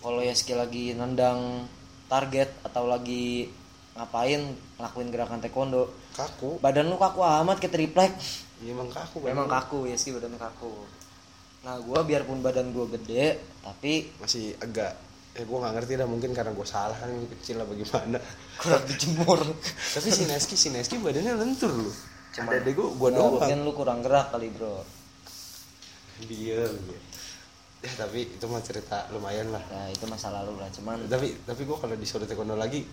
[0.00, 1.66] Kalau ya skill lagi nendang
[2.06, 3.50] target atau lagi
[3.96, 6.60] ngapain ngelakuin gerakan taekwondo, Kaku.
[6.60, 8.12] badan lu kaku amat ke triplek.
[8.60, 9.24] Ya, emang kaku.
[9.24, 10.72] Memang kaku ya sih badannya kaku.
[11.64, 14.94] Nah gua biarpun badan gua gede, tapi Masih agak
[15.36, 18.16] eh gua nggak ngerti dah mungkin karena gua salah kan kecil lah bagaimana.
[18.60, 19.40] kurang dijemur.
[19.92, 21.92] Tapi si Neski si Neski badannya lentur loh.
[22.32, 23.32] Cuma- Ada gua gua Nah, doang.
[23.38, 24.80] mungkin lu kurang gerak kali bro.
[26.24, 26.64] Dia.
[27.78, 29.60] Ya tapi itu mah cerita lumayan lah.
[29.62, 30.72] Nah itu masa lalu lah.
[30.72, 32.84] Cuman Tapi tapi gua kalau disuruh taekwondo lagi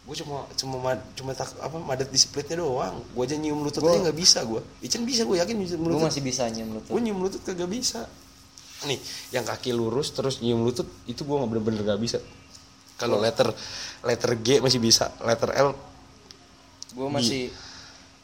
[0.00, 3.84] gue cuma cuma mad- cuma tak apa madet di splitnya doang gue aja nyium lutut
[3.84, 6.88] Gua- aja nggak bisa gue Ican bisa gue yakin gue lutut masih bisa nyium lutut.
[6.88, 8.08] gue nyium lutut kagak bisa
[8.88, 8.98] nih
[9.36, 12.18] yang kaki lurus terus nyium lutut itu gue nggak bener-bener gak bisa
[12.96, 13.52] kalau letter
[14.04, 15.90] letter G masih bisa letter L
[16.90, 17.50] Gue masih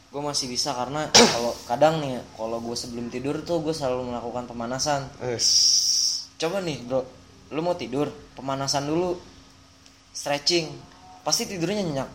[0.07, 4.47] gue masih bisa karena kalau kadang nih kalau gue sebelum tidur tuh gue selalu melakukan
[4.47, 5.07] pemanasan.
[5.23, 5.47] es
[6.37, 7.01] Coba nih bro,
[7.49, 9.17] lu mau tidur pemanasan dulu,
[10.13, 10.69] stretching,
[11.25, 12.09] pasti tidurnya nyenyak.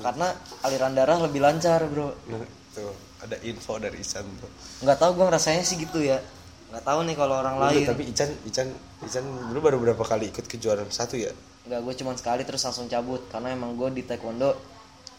[0.00, 0.32] Karena
[0.64, 2.08] aliran darah lebih lancar bro.
[2.32, 2.40] nah,
[2.72, 2.88] tuh
[3.20, 4.48] ada info dari Ican tuh
[4.80, 6.24] Nggak tahu gue ngerasanya sih gitu ya.
[6.70, 7.82] Nggak tahu nih kalau orang lain.
[7.84, 8.68] tapi Ican Ican
[9.00, 12.86] Ican dulu baru berapa kali ikut kejuaraan satu ya Nggak gue cuman sekali terus langsung
[12.86, 14.54] cabut karena emang gue di taekwondo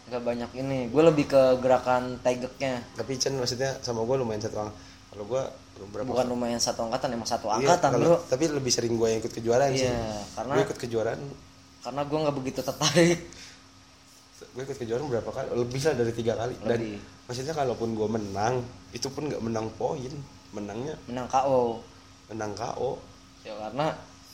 [0.02, 0.88] nggak banyak ini.
[0.88, 2.82] Gue lebih ke gerakan tegeknya.
[2.92, 4.74] tapi Ican maksudnya sama gue lumayan satu orang
[5.06, 5.42] kalau gue
[5.84, 8.16] berapa Bukan lumayan satu angkatan emang satu Iya, angkatan kalau- bro.
[8.26, 10.02] tapi lebih sering gue yang ikut kejuaraan sih Iya,
[10.34, 11.20] karena gue ikut kejuaraan
[11.80, 13.18] karena gue nggak begitu tertarik.
[14.42, 16.98] gue ikut kejuaraan berapa kali lebih lah dari tiga kali dan Lebih.
[17.24, 18.54] maksudnya kalaupun gue menang
[18.90, 20.12] itu pun nggak menang poin
[20.52, 20.94] menangnya?
[21.04, 21.80] Menang KO.
[22.28, 22.96] menang KO
[23.42, 23.92] Ya karena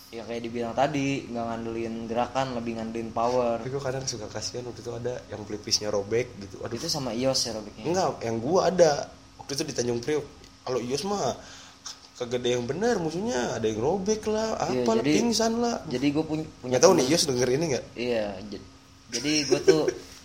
[0.08, 3.58] ya kayak dibilang tadi nggak ngandelin gerakan lebih ngandelin power.
[3.58, 6.60] tapi gue kadang suka kasihan waktu itu ada yang pelipisnya robek gitu.
[6.60, 7.84] Aduh Itu sama Ios ya robeknya.
[7.84, 8.92] enggak yang gue ada.
[9.36, 10.26] Waktu itu di Tanjung Priok.
[10.62, 11.32] Kalau Ios mah
[12.18, 13.56] ada yang benar musuhnya.
[13.56, 15.76] Ada yang robek lah Iya, apa jadi- pingsan lah.
[15.86, 17.84] jadi gue punya punya tahu nih Yos denger ini nggak?
[17.94, 18.24] Iya
[19.08, 19.82] jadi gue tuh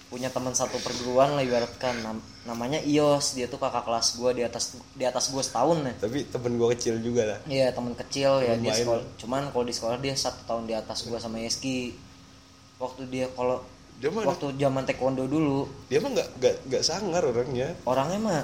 [0.08, 2.04] punya teman satu perguruan lah ibaratkan
[2.44, 6.28] namanya Ios dia tuh kakak kelas gue di atas di atas gue setahun ya tapi
[6.28, 8.82] temen gue kecil juga lah Iya teman kecil ya Temen dia main.
[8.84, 9.04] sekolah.
[9.16, 11.96] Cuman kalau di sekolah dia satu tahun di atas gua sama Yeski.
[12.78, 13.64] Waktu dia kalau
[14.04, 18.42] waktu zaman taekwondo dulu dia mah nggak nggak nggak sangar orangnya orangnya mah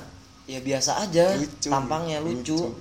[0.47, 1.67] ya biasa aja, Lucu.
[1.67, 2.55] tampangnya lucu.
[2.55, 2.71] Lucu.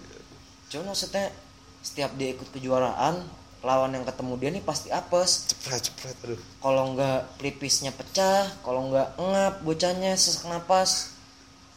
[0.71, 1.35] Cuman maksudnya
[1.83, 3.27] setiap dia ikut kejuaraan
[3.59, 5.51] lawan yang ketemu dia nih pasti apes.
[5.51, 11.15] cepret cepret aduh Kalau nggak pelipisnya pecah, kalau nggak ngap bocahnya sesak napas.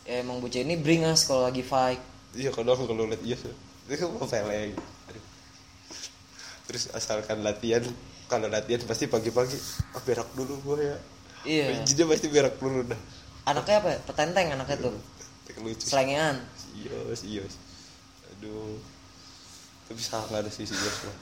[0.02, 2.02] Ya emang bocah ini beringas kalau lagi fight.
[2.32, 3.44] iya kalau kalau lihat Yos
[3.86, 4.72] dia kan mau peleng
[6.63, 7.84] terus asalkan latihan
[8.26, 9.58] kalau latihan pasti pagi-pagi
[9.91, 10.98] ah berak dulu gue ya
[11.44, 11.84] Iya.
[11.84, 13.02] jadi pasti berak dulu dah
[13.41, 13.89] Anaknya apa?
[13.89, 14.00] ya?
[14.06, 14.94] Petenteng anaknya tuh.
[15.44, 16.38] Tek lucu Selengean.
[16.78, 17.54] Yos Yos
[18.32, 18.80] aduh
[19.86, 21.17] tapi sangar sih si Yos mah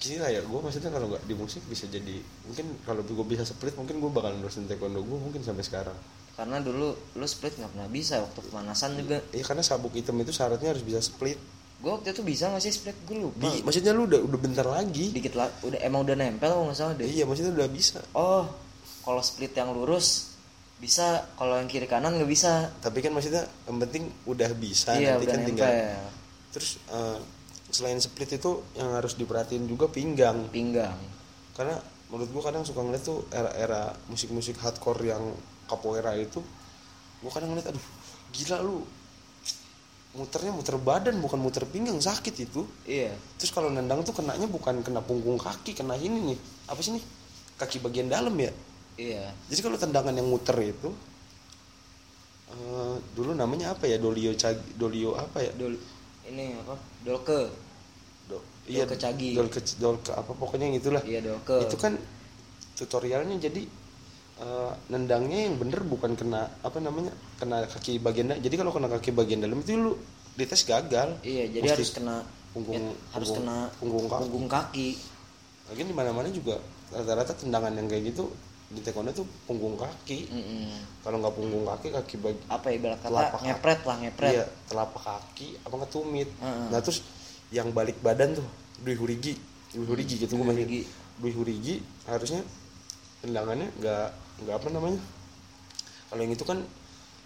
[0.00, 3.44] gini lah ya gue maksudnya kalau nggak di musik bisa jadi mungkin kalau gue bisa
[3.44, 5.94] split mungkin gue bakal nerusin taekwondo gue mungkin sampai sekarang.
[6.40, 9.20] Karena dulu lu split nggak pernah bisa waktu pemanasan juga.
[9.36, 11.36] Iya karena sabuk hitam itu syaratnya harus bisa split.
[11.84, 12.96] Gue waktu itu bisa nggak sih split?
[13.04, 13.44] Gue lupa.
[13.44, 15.12] Di, maksudnya lu udah udah bentar lagi.
[15.12, 17.04] Dikit lah udah emang udah nempel kalau nggak salah deh.
[17.04, 18.00] Iya maksudnya udah bisa.
[18.16, 18.48] Oh
[19.04, 20.32] kalau split yang lurus
[20.80, 21.28] bisa.
[21.36, 22.72] Kalau yang kiri kanan nggak bisa.
[22.80, 25.52] Tapi kan maksudnya yang penting udah bisa iya nanti udah kan nempel.
[25.52, 25.72] Tinggal
[26.50, 27.18] terus eh,
[27.70, 30.50] selain split itu yang harus diperhatiin juga pinggang.
[30.50, 30.98] Pinggang.
[31.54, 31.78] Karena
[32.10, 35.22] menurut gua kadang suka ngeliat tuh era-era musik-musik hardcore yang
[35.70, 36.42] capoeira itu
[37.22, 37.86] gua kadang ngeliat aduh
[38.34, 38.82] gila lu.
[40.10, 42.66] Muternya muter badan bukan muter pinggang sakit itu.
[42.82, 43.14] Iya.
[43.38, 46.38] Terus kalau nendang tuh kenanya bukan kena punggung kaki kena ini nih.
[46.66, 47.04] Apa sih nih?
[47.54, 48.50] Kaki bagian dalam ya?
[48.98, 49.30] Iya.
[49.46, 50.90] Jadi kalau tendangan yang muter itu
[52.50, 54.02] eh, dulu namanya apa ya?
[54.02, 55.54] Dolio cagi dolio apa ya?
[55.54, 55.78] Dol
[56.30, 56.74] ini apa?
[57.02, 57.40] Dolke.
[58.26, 59.34] Do- Dolke cagi.
[59.34, 61.02] dolke dolke apa pokoknya yang itulah.
[61.02, 61.58] Iya dolke.
[61.60, 61.98] Itu kan
[62.74, 63.62] tutorialnya jadi
[64.40, 68.88] eh, nendangnya yang bener bukan kena apa namanya kena kaki bagian dalam jadi kalau kena
[68.88, 69.92] kaki bagian dalam itu lu
[70.32, 71.18] dites gagal.
[71.20, 72.16] Iya jadi Mesti harus kena
[72.50, 74.20] punggung ya, harus punggung- kena punggung kaki.
[74.22, 74.88] punggung kaki.
[75.68, 76.56] Lagian di mana-mana juga
[76.88, 78.26] rata-rata tendangan yang kayak gitu
[78.70, 80.70] di taekwondo tuh punggung kaki Mm-mm.
[81.02, 83.46] kalau nggak punggung kaki kaki bagi apa ya ibarat kata Telapak kaki.
[83.46, 86.66] ngepret lah ngepret iya telapak kaki apa nggak tumit Heeh.
[86.68, 86.98] nah terus
[87.50, 88.46] yang balik badan tuh
[88.78, 89.34] dui hurigi
[89.70, 90.64] dui hurigi gitu Dui gue manggil.
[90.64, 90.82] hurigi.
[91.18, 92.40] dui hurigi harusnya
[93.20, 94.06] tendangannya nggak
[94.40, 95.00] nggak apa namanya
[96.06, 96.58] kalau yang itu kan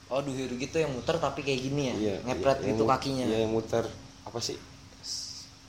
[0.06, 3.38] oh duhiru gitu yang muter tapi kayak gini ya iya ngepret yang gitu kakinya iya
[3.40, 3.84] yang muter
[4.24, 4.56] apa sih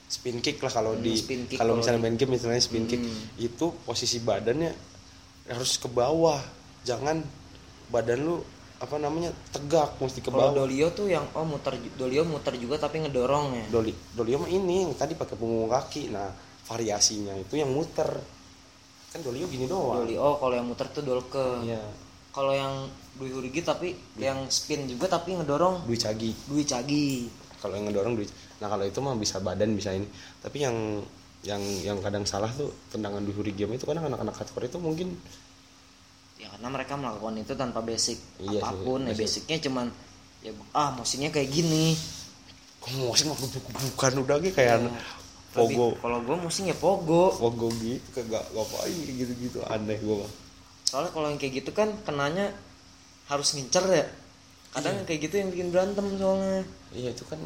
[0.06, 1.18] spin kick lah kalau Hmm, di
[1.52, 3.26] kalau misalnya main game misalnya spin kick Hmm.
[3.38, 4.95] itu posisi badannya
[5.46, 6.38] harus ke bawah
[6.82, 7.22] jangan
[7.88, 8.36] badan lu
[8.76, 12.76] apa namanya tegak mesti ke kalau bawah dolio tuh yang oh muter dolio muter juga
[12.76, 16.12] tapi ngedorong ya Doli Dolio mah ini yang tadi pakai punggung kaki.
[16.12, 16.28] Nah,
[16.66, 18.10] variasinya itu yang muter.
[19.14, 20.04] Kan Dolio gini doang.
[20.04, 21.80] dolio oh kalau yang muter tuh dolke Iya.
[22.36, 22.84] kalau yang
[23.16, 26.36] dui hurigi tapi yang spin juga tapi ngedorong Dui cagi.
[26.44, 27.24] dui cagi
[27.56, 28.28] Kalau yang ngedorong dui.
[28.60, 30.04] Nah, kalau itu mah bisa badan bisa ini.
[30.44, 31.00] Tapi yang
[31.46, 35.14] yang yang kadang salah tuh tendangan dui hurigame itu kadang anak-anak hardcore itu mungkin
[36.36, 39.00] ya karena mereka melakukan itu tanpa basic Iya sih, apa pun.
[39.06, 39.46] Ya basic.
[39.46, 39.86] basicnya cuman
[40.42, 41.94] ya ah musiknya kayak gini.
[42.82, 44.90] Kok musik mah bukan udah gitu kayak
[45.56, 45.96] Ya, pogo.
[45.96, 47.32] kalau gue musik ya pogo.
[47.32, 49.58] Pogo gitu kagak ngapain kayak gitu-gitu.
[49.64, 50.28] Aneh mah.
[50.84, 52.52] soalnya kalau yang kayak gitu kan kenanya
[53.26, 54.04] harus ngincer ya.
[54.70, 56.62] Kadang yang kayak gitu yang bikin berantem soalnya.
[56.92, 57.40] Iya itu kan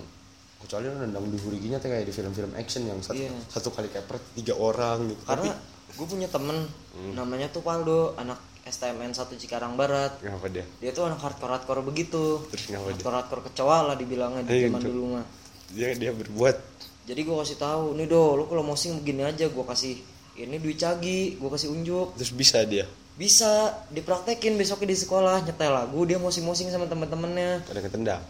[0.60, 3.32] kecuali lu nendang dui huriginya tuh kayak di film-film action yang satu, Iya.
[3.48, 5.22] satu kali kepret tiga orang gitu.
[5.24, 5.52] karena
[5.90, 7.14] gue punya temen Hmm.
[7.14, 10.64] namanya tuh Paldo anak STMN 1 Cikarang Barat Tapi kenapa dia?
[10.76, 12.92] dia tuh anak hardcore hardcore begitu Terus kenapa dia?
[12.92, 14.88] hardcore hardcore kecoa lah dibilangnya di Iya, zaman gitu.
[14.90, 15.24] dulu mah
[15.68, 16.56] dia dia berbuat
[17.02, 19.96] jadi gue kasih tahu nih do lu kalau mosing begini aja gue kasih
[20.36, 23.50] ini duit cagi gue kasih unjuk terus bisa dia bisa
[23.88, 28.22] dipraktekin besoknya di sekolah nyetel lagu dia mosing-mosing sama teman-temannya kadang ketendang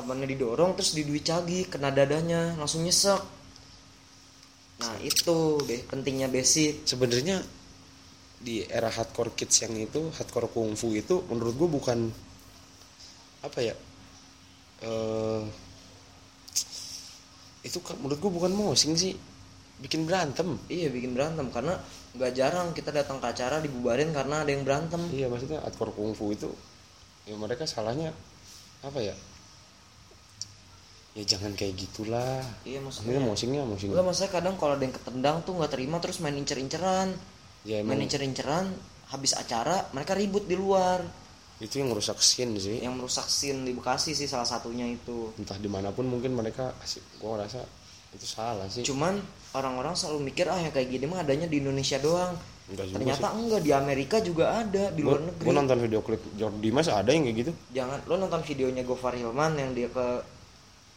[0.00, 3.20] temannya didorong terus di duit cagi kena dadanya langsung nyesek.
[4.80, 6.88] Nah itu deh pentingnya basic.
[6.88, 7.44] Sebenarnya
[8.40, 12.08] di era hardcore kids yang itu hardcore kungfu itu menurut gue bukan
[13.44, 13.76] apa ya
[14.80, 15.44] eh
[17.60, 19.12] itu kan menurut gue bukan mosing sih
[19.84, 20.56] bikin berantem.
[20.72, 21.76] Iya bikin berantem karena
[22.16, 25.04] nggak jarang kita datang ke acara dibubarin karena ada yang berantem.
[25.12, 26.48] Iya maksudnya hardcore kungfu itu
[27.28, 28.16] ya mereka salahnya
[28.80, 29.12] apa ya
[31.14, 32.42] ya jangan kayak gitulah.
[32.62, 33.18] Iya maksudnya.
[33.18, 36.36] Maksudnya mosingnya mosing Enggak maksudnya kadang kalau ada yang ketendang tuh nggak terima terus main
[36.38, 37.08] incer-inceran.
[37.66, 38.06] Ya main emang.
[38.06, 38.66] incer-inceran
[39.10, 41.02] habis acara mereka ribut di luar.
[41.60, 42.80] Itu yang merusak scene sih.
[42.80, 45.34] Yang merusak scene di Bekasi sih salah satunya itu.
[45.36, 47.60] Entah di mana pun mungkin mereka asik gue ngerasa
[48.16, 48.86] itu salah sih.
[48.86, 49.20] Cuman
[49.52, 52.32] orang-orang selalu mikir ah yang kayak gini mah adanya di Indonesia doang.
[52.70, 55.42] Enggak juga ternyata enggak di Amerika juga ada di luar negeri.
[55.42, 57.52] gue nonton video klip George Dimas ada yang kayak gitu?
[57.74, 60.06] Jangan lo nonton videonya Gofar Hilman yang dia ke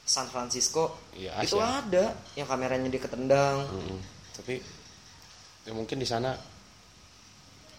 [0.04, 3.64] San Francisco Iya, itu ada yang kameranya dia ketendang.
[3.66, 4.00] Mm-mm.
[4.34, 4.60] tapi
[5.64, 6.36] ya mungkin di sana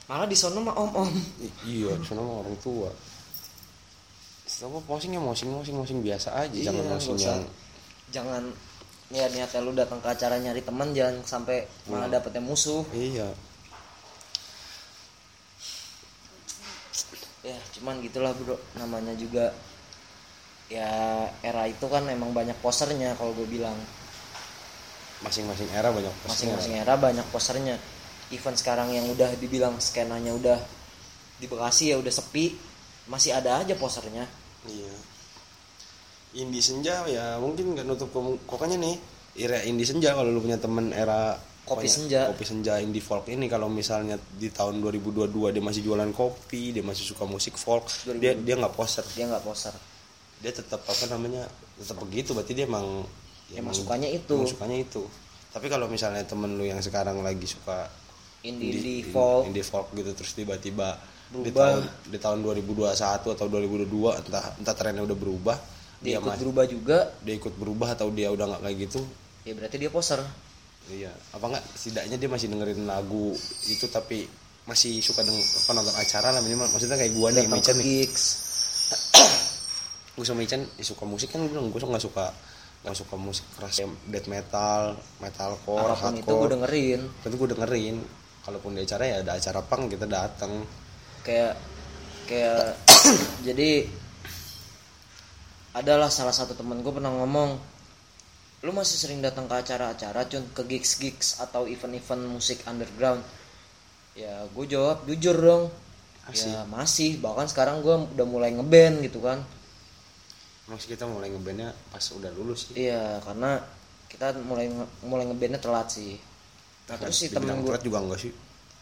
[0.05, 1.11] malah di sono mah om om
[1.67, 2.89] iya di sana mah orang tua.
[4.45, 7.33] Setelah posingnya mosing mosing mosing biasa aja jangan Iya, mosing nggak usah.
[7.33, 7.45] yang
[8.09, 8.43] jangan
[9.09, 12.15] niat niatnya lu datang ke acara nyari teman jangan sampai malah Hmm.
[12.15, 12.85] dapetnya musuh.
[12.91, 13.29] Iya.
[17.45, 18.57] Ya cuman gitulah bro.
[18.75, 19.53] Namanya juga
[20.73, 20.89] ya
[21.45, 23.77] era itu kan emang banyak posernya kalau gue bilang
[25.21, 26.31] masing-masing era banyak posnya.
[26.33, 27.77] masing-masing era banyak posernya
[28.33, 30.59] event sekarang yang udah dibilang skenanya udah
[31.37, 32.57] di Bekasi ya udah sepi
[33.09, 34.25] masih ada aja posernya
[34.65, 34.97] Iya.
[36.41, 38.09] Indi senja ya mungkin nggak nutup
[38.49, 38.97] pokoknya nih
[39.37, 42.21] era Indi senja kalau lu punya temen era Kopi pokoknya senja.
[42.29, 46.85] kopi senja indie folk ini kalau misalnya di tahun 2022 dia masih jualan kopi dia
[46.85, 48.21] masih suka musik folk 2022.
[48.21, 49.73] dia dia nggak poser dia nggak poser
[50.45, 53.01] dia tetap apa namanya tetap begitu berarti dia emang
[53.51, 54.35] Emang sukanya itu.
[54.37, 55.03] emang sukanya itu.
[55.49, 57.89] Tapi kalau misalnya temen lu yang sekarang lagi suka
[58.43, 59.43] Indie- indie in- folk.
[59.49, 61.01] indie folk gitu terus tiba-tiba
[61.33, 62.93] di tahun di tahun 2021
[63.31, 65.57] atau 2022 entah entah trennya udah berubah
[65.99, 66.99] dia, ikut masih- berubah juga.
[67.23, 69.01] dia ikut berubah atau dia udah nggak kayak gitu?
[69.45, 70.21] Ya berarti dia poser.
[70.87, 71.09] Iya.
[71.33, 73.33] Apa nggak setidaknya dia masih dengerin lagu
[73.65, 74.29] itu tapi
[74.65, 76.69] masih suka deng apa nonton acara lah minimal.
[76.69, 77.85] Maksudnya kayak gua nih ke nih.
[78.05, 78.25] gigs
[80.15, 82.31] gue sama Michan ya suka musik kan gue bilang gue nggak suka
[82.85, 87.01] nggak suka musik keras yang death metal metalcore apa pun itu gue hardcore dengerin.
[87.25, 87.97] Itu gue dengerin.
[88.45, 90.69] Kalaupun di acara ya ada acara pang kita datang
[91.25, 91.57] kayak
[92.29, 92.77] kayak
[93.49, 93.89] jadi
[95.73, 97.57] adalah salah satu temen gue pernah ngomong
[98.65, 103.25] lu masih sering datang ke acara-acara cun ke gigs gigs atau event-event musik underground?
[104.13, 105.65] Ya gue jawab jujur dong.
[106.29, 106.53] Masih.
[106.53, 107.11] ya masih.
[107.17, 109.41] Bahkan sekarang gue udah mulai ngeband gitu kan
[110.65, 112.89] Maksud kita mulai ngebandnya pas udah lulus sih.
[112.89, 113.61] Iya karena
[114.09, 114.73] kita mulai
[115.05, 116.17] mulai ngebandnya telat sih.
[116.89, 118.33] Nah, terus si temen gue juga enggak sih?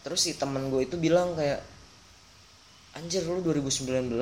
[0.02, 1.62] Terus si temen gue itu bilang kayak
[2.94, 4.14] anjir lu 2019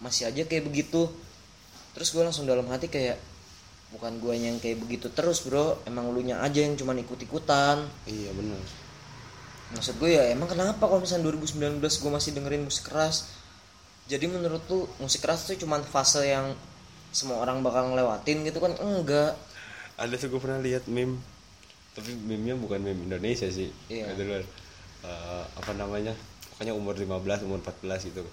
[0.00, 1.12] masih aja kayak begitu.
[1.92, 3.20] Terus gue langsung dalam hati kayak
[3.92, 5.84] bukan gue yang kayak begitu terus bro.
[5.84, 8.60] Emang lu nya aja yang cuman ikut ikutan iya bener.
[9.76, 13.28] Maksud gue ya emang kenapa kalau misalnya 2019 gue masih dengerin musik keras?
[14.08, 16.52] Jadi menurut tuh musik keras tuh cuman fase yang
[17.14, 18.74] semua orang bakal ngelewatin gitu kan?
[18.82, 19.38] Enggak.
[19.94, 21.22] Ada tuh gue pernah lihat meme.
[21.94, 23.70] Tapi meme-nya bukan meme Indonesia sih.
[23.86, 24.10] Iya.
[24.10, 24.42] Ada luar.
[25.04, 26.12] Eh, apa namanya?
[26.50, 28.26] Pokoknya umur 15 umur 14 gitu.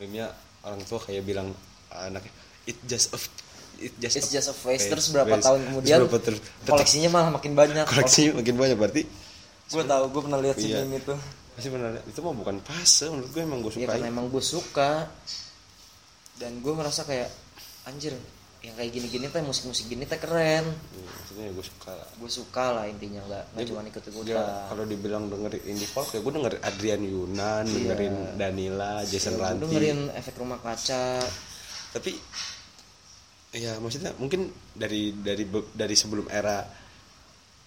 [0.00, 0.32] Meme-nya
[0.64, 1.52] orang tua kayak bilang
[1.92, 2.32] anaknya
[2.64, 3.18] it just a
[3.82, 5.44] it just it's a just a phase, terus berapa phase.
[5.44, 7.84] tahun Terus kemudian berapa ter- koleksinya malah makin banyak.
[7.84, 9.02] Koleksinya makin banyak berarti
[9.72, 10.86] gue tahu gue pernah lihat si Iya.
[10.86, 11.14] meme itu.
[11.52, 14.42] Masih benar itu mah bukan fase menurut gue emang gue ya suka karena emang gue
[14.42, 14.90] suka.
[16.38, 17.28] Dan gue merasa kayak
[17.86, 18.14] anjir
[18.62, 20.62] yang kayak gini-gini teh musik-musik gini teh keren.
[20.62, 21.90] Iya, maksudnya gue suka.
[21.98, 26.14] Lah gue suka lah intinya nggak nggak cuma ikut ikutan kalau dibilang dengerin indie folk
[26.14, 31.18] ya gue dengerin Adrian Yunan dengerin Danila Jason gue Ranti dengerin efek rumah kaca.
[31.90, 32.12] Tapi
[33.52, 36.62] ya maksudnya mungkin dari dari dari sebelum era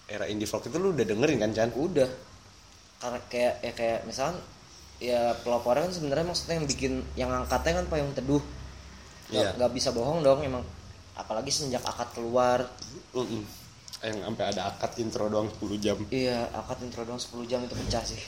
[0.08, 1.70] era indie folk itu lu udah dengerin kan Chan?
[1.76, 2.08] Udah.
[3.04, 4.40] Karena kayak ya kayak misalnya
[4.96, 8.40] ya pelopornya kan sebenarnya maksudnya yang bikin yang angkatnya kan payung teduh
[9.28, 10.62] nggak nggak bisa bohong dong emang.
[11.14, 12.66] Apalagi sejak akad keluar.
[13.12, 13.42] Mm-mm.
[13.96, 15.96] yang sampai ada akad intro doang 10 jam.
[16.08, 18.20] Iya akad intro doang 10 jam itu pecah sih.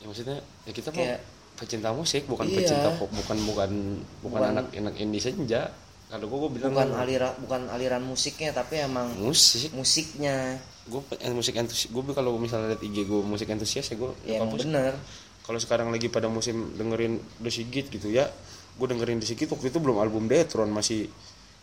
[0.00, 2.56] Ya maksudnya ya kita Kayak- mau pecinta musik bukan Iya.
[2.58, 3.70] pecinta pop bukan bukan
[4.18, 5.68] bukan Bukan- anak anak indie senja.
[6.08, 9.68] Kalau gue gue bilang bukan kan, aliran bukan aliran musiknya tapi emang musik.
[9.72, 10.56] musiknya.
[10.82, 14.56] Gue musik entusias gue kalau misalnya liat IG gue musik entusias ya gue ya emang
[14.56, 14.96] bener.
[15.42, 18.32] Kalau sekarang lagi pada musim dengerin The Sigit gitu ya
[18.72, 21.06] gue dengerin The Sigit waktu itu belum album Detron masih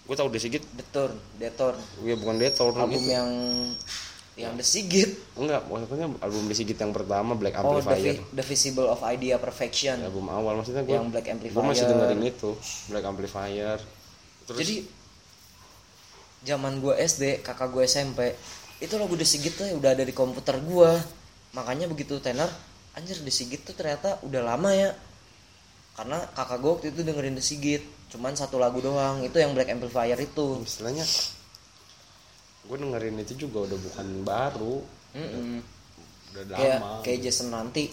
[0.05, 0.63] gue tahu The Sigit.
[0.71, 3.09] Detor Detor ya bukan Detron album itu.
[3.09, 3.29] yang
[4.33, 5.11] yang The Sigit.
[5.35, 8.15] Enggak maksudnya album The Sigit yang pertama Black oh The, Amplifier.
[8.15, 9.99] Vi- The Visible of Idea Perfection.
[9.99, 11.65] Album awal maksudnya gue Yang Black gue Amplifier.
[11.65, 12.49] masih dengerin itu
[12.87, 13.77] Black Amplifier.
[14.45, 14.75] Terus jadi
[16.39, 18.31] zaman gue SD kakak gue SMP
[18.79, 20.91] itu lagu The Sigit tuh udah ada di komputer gue
[21.51, 22.47] makanya begitu tenar
[22.95, 24.95] anjir The Sigit tuh ternyata udah lama ya
[25.99, 29.67] karena kakak gue waktu itu dengerin The Sigit cuman satu lagu doang itu yang Black
[29.67, 30.63] Amplifier itu.
[30.63, 31.03] Istilahnya
[32.71, 34.75] gue dengerin itu juga udah bukan baru.
[35.09, 35.59] Mm-mm.
[36.29, 37.89] udah kayak lama kayak Jason Ranti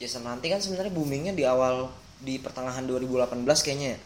[0.00, 4.00] Jason Ranti kan sebenarnya boomingnya di awal di pertengahan 2018 kayaknya ya.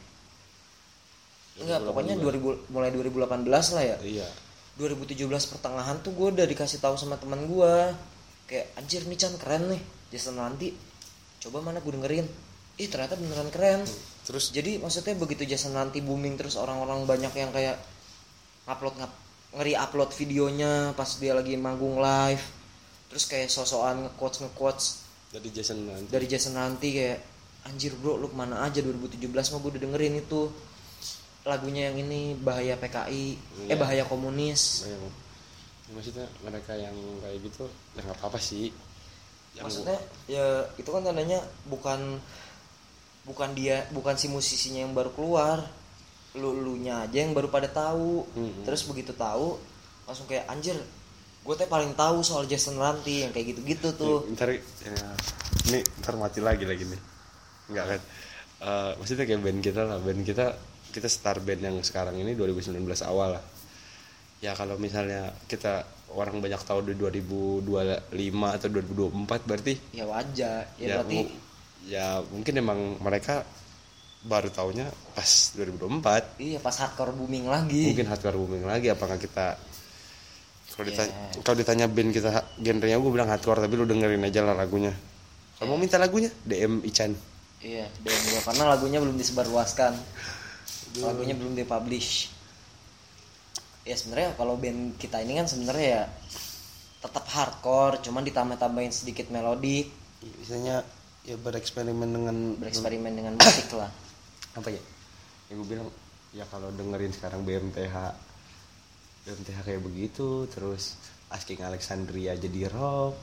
[1.62, 3.96] Enggak, pokoknya 2000 mulai 2018 lah ya.
[4.02, 4.28] iya.
[4.76, 7.72] 2017 pertengahan tuh gue udah dikasih tahu sama teman gue
[8.48, 9.80] kayak anjir nih Chan keren nih
[10.12, 10.72] Jason Ranti
[11.44, 12.26] coba mana gue dengerin
[12.80, 13.82] ih ternyata beneran keren.
[14.22, 14.54] Terus?
[14.54, 17.76] Jadi maksudnya begitu Jason Ranti booming terus orang-orang banyak yang kayak
[18.70, 19.12] upload ngap
[19.52, 22.42] ngeri upload videonya pas dia lagi manggung live.
[23.12, 24.84] Terus kayak sosokan nge-quotes nge-quotes.
[25.32, 26.08] Dari Jason nanti.
[26.08, 27.18] Dari Jason Ranti kayak
[27.68, 28.80] anjir bro lu ke mana aja?
[28.80, 30.48] 2017 mah gue udah dengerin itu.
[31.42, 33.26] Lagunya yang ini bahaya PKI
[33.66, 33.76] eh Iya.
[33.76, 34.86] bahaya komunis.
[34.86, 35.02] Bayang.
[35.02, 37.66] Ya, maksudnya mereka yang kayak gitu
[37.98, 38.70] ya nggak apa-apa sih.
[39.58, 39.98] Yang maksudnya
[40.30, 42.22] ya itu kan tandanya bukan
[43.22, 45.62] bukan dia bukan si musisinya yang baru keluar.
[46.38, 48.24] Lu lu nya aja yang baru pada tahu.
[48.34, 48.64] Mm-mm.
[48.64, 49.60] terus begitu tahu
[50.02, 50.74] langsung kayak anjir
[51.42, 54.22] gue teh paling tahu soal Jason Ranti yang kayak gitu-gitu tuh.
[54.30, 54.62] ntar ya,
[55.66, 57.00] ini ntar mati lagi lagi nih.
[57.74, 58.00] Nggak kan?
[58.62, 59.98] Eh, maksudnya kayak band kita lah.
[59.98, 60.54] Band kita
[60.94, 63.44] kita star band yang sekarang ini 2019 awal lah.
[64.38, 65.82] Ya kalau misalnya kita
[66.14, 68.06] orang banyak tahu di 2025
[68.54, 70.70] atau 2024 berarti ya wajar.
[70.78, 71.18] Ya, ya, berarti
[71.86, 73.42] ya mungkin emang mereka
[74.22, 74.86] baru taunya
[75.18, 77.90] pas 2024 iya pas hardcore booming lagi.
[77.90, 79.58] Mungkin hardcore booming lagi apakah kita
[80.72, 81.42] kalau ditanya Yeah.
[81.44, 82.30] kalau ditanya band kita
[82.62, 84.94] genrenya gue bilang hardcore tapi lu dengerin aja lah lagunya.
[85.58, 87.12] Kalau mau minta lagunya DM Ican.
[87.62, 89.92] Iya dan gua karena lagunya belum disebarluaskan.
[91.02, 92.30] Lagunya belum dipublish.
[93.82, 96.02] Ya sebenarnya kalau band kita ini kan sebenarnya ya
[97.02, 99.90] tetap hardcore cuman ditambah-tambahin sedikit melodik
[100.38, 100.86] misalnya
[101.22, 103.90] ya bereksperimen dengan bereksperimen dengan musik lah.
[104.58, 104.82] Apa ya?
[105.48, 105.88] Yang gue bilang
[106.32, 107.94] ya kalau dengerin sekarang BMTH
[109.22, 110.96] BMTH kayak begitu terus
[111.28, 113.14] Asking Alexandria jadi rock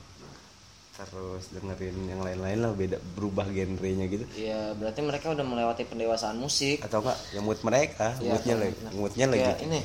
[0.96, 4.26] terus dengerin yang lain-lain lah beda berubah genrenya gitu.
[4.36, 6.84] Ya berarti mereka udah melewati pendewasaan musik.
[6.84, 9.80] Atau enggak yang mood mereka Ya, moodnya lagi moodnya lagi kayak ini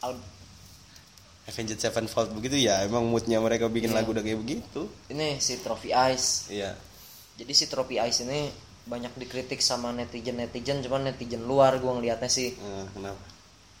[0.00, 0.24] al-
[1.42, 3.98] Avenged Sevenfold begitu ya emang moodnya mereka bikin Iya.
[3.98, 4.88] lagu udah kayak begitu.
[5.10, 6.48] Ini si Trophy Ice.
[6.48, 6.72] Iya
[7.36, 8.52] jadi si Trophy Ice ini
[8.82, 12.58] banyak dikritik sama netizen netizen cuman netizen luar gua ngeliatnya sih.
[12.58, 13.22] Nah, kenapa?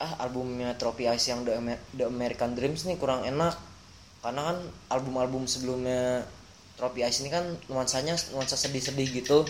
[0.02, 3.54] Ah albumnya Trophy Ice yang The, Amer- The American Dreams nih kurang enak.
[4.22, 4.58] Karena kan
[4.90, 6.22] album-album sebelumnya
[6.78, 9.42] Trophy Ice ini kan nuansanya nuansa sedih-sedih gitu.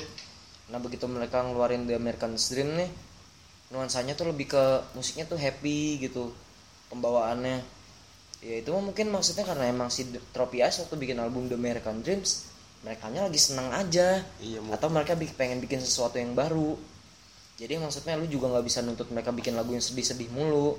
[0.72, 2.90] Nah begitu mereka ngeluarin The American Dream nih
[3.72, 6.32] nuansanya tuh lebih ke musiknya tuh happy gitu
[6.92, 7.64] pembawaannya.
[8.44, 12.51] Ya itu mungkin maksudnya karena emang si Trophy Ice waktu bikin album The American Dreams
[12.82, 14.22] mereka lagi senang aja.
[14.42, 16.74] Iya atau mereka pengen bikin sesuatu yang baru.
[17.56, 20.74] Jadi maksudnya lu juga nggak bisa nuntut mereka bikin lagu yang sedih-sedih mulu.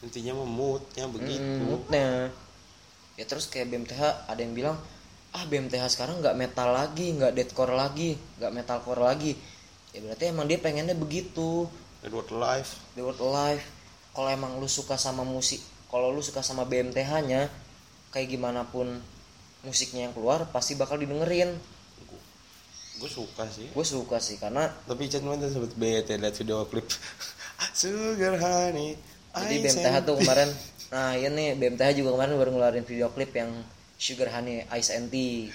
[0.00, 1.42] Intinya mah moodnya begitu.
[1.42, 2.08] Mm, moodnya.
[3.18, 4.76] Ya terus kayak BMTH ada yang bilang
[5.30, 9.34] ah BMTH sekarang nggak metal lagi nggak deathcore lagi nggak metalcore lagi.
[9.90, 11.66] Ya berarti emang dia pengennya begitu.
[12.00, 12.80] Edward Life.
[12.96, 13.80] The world alive
[14.14, 17.46] kalau emang lu suka sama musik kalau lu suka sama BMTH nya
[18.10, 18.98] kayak gimana pun
[19.64, 21.52] musiknya yang keluar pasti bakal didengerin.
[23.00, 23.68] Gue suka sih.
[23.72, 26.84] Gue suka sih karena tapi Ican mana sebut bete lihat video klip.
[27.76, 28.96] Sugar Honey
[29.36, 30.48] Jadi BMTH tuh kemarin
[30.96, 33.52] Nah iya nih BMTH juga kemarin baru ngeluarin video klip yang
[34.00, 35.52] Sugar Honey Ice and Tea.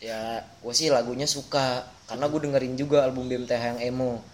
[0.00, 4.24] Ya gue sih lagunya suka Karena gue dengerin juga album BMTH yang emo.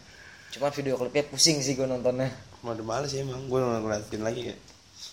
[0.55, 2.31] Cuma video klipnya pusing sih gue nontonnya.
[2.63, 4.61] Mau udah males sih emang gue ngeliatin lagi kayak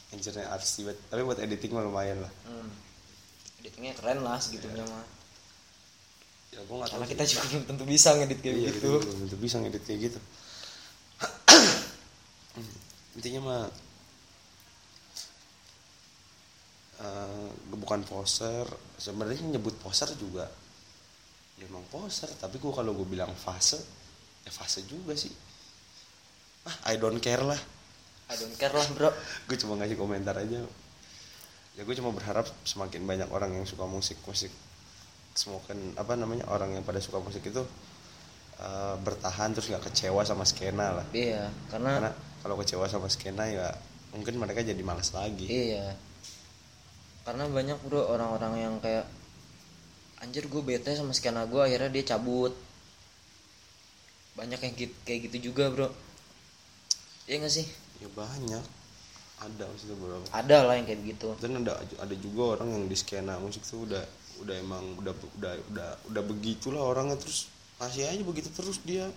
[0.10, 2.32] anjirnya artsy banget tapi buat editing mah lumayan lah.
[2.50, 2.70] Hmm.
[3.60, 5.06] Editingnya keren lah segitunya mah.
[6.50, 8.90] Ya gue tahu Karena kita juga belum tentu bisa ngedit kayak iya, gitu.
[8.90, 10.20] kita belum tentu bisa ngedit kayak gitu.
[13.20, 13.64] Intinya mah
[17.04, 18.66] eh, bukan poser
[18.98, 20.48] sebenarnya nyebut poser juga.
[21.60, 23.78] Ya emang poser tapi gue kalau gue bilang fase
[24.48, 25.32] ya fase juga sih.
[26.64, 27.60] Ah I don't care lah.
[28.30, 29.10] I don't care lah bro.
[29.50, 30.62] Gue cuma ngasih komentar aja
[31.80, 34.52] ya gue cuma berharap semakin banyak orang yang suka musik musik
[35.32, 37.64] semakin apa namanya orang yang pada suka musik itu
[38.60, 42.12] eh, bertahan terus nggak kecewa sama skena lah Iya karena karena
[42.44, 43.72] kalau kecewa sama skena ya
[44.12, 45.96] mungkin mereka jadi malas lagi Iya.
[47.24, 49.06] Karena banyak bro orang-orang yang kayak
[50.20, 52.58] anjir gue bete sama skena gue akhirnya dia cabut.
[54.34, 54.74] Banyak yang
[55.06, 55.94] kayak gitu juga bro.
[57.30, 57.70] Iya gak sih?
[58.00, 58.64] ya banyak
[59.40, 61.28] ada maksudnya beberapa Ada lah yang kayak begitu.
[61.40, 64.04] dan ada ada juga orang yang di skena musik tuh udah
[64.40, 69.08] udah emang udah udah udah udah begitulah orangnya terus masih aja begitu terus dia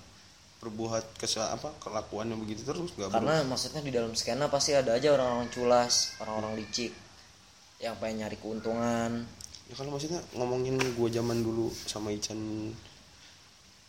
[0.58, 3.10] berbuat kesal apa kelakuan yang begitu terus nggak.
[3.10, 6.94] Karena maksudnya di dalam skena pasti ada aja orang-orang culas, orang-orang licik
[7.78, 9.26] yang pengen nyari keuntungan.
[9.66, 12.70] ya kalau maksudnya ngomongin gue zaman dulu sama Ican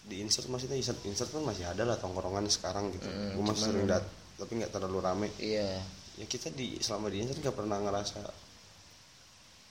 [0.03, 3.63] di insert maksudnya insert insert pun masih ada lah tongkrongan sekarang gitu Mm, gue masih
[3.67, 4.03] sering dat
[4.35, 5.79] tapi nggak terlalu rame iya
[6.13, 8.21] ya kita di selama di insert nggak pernah ngerasa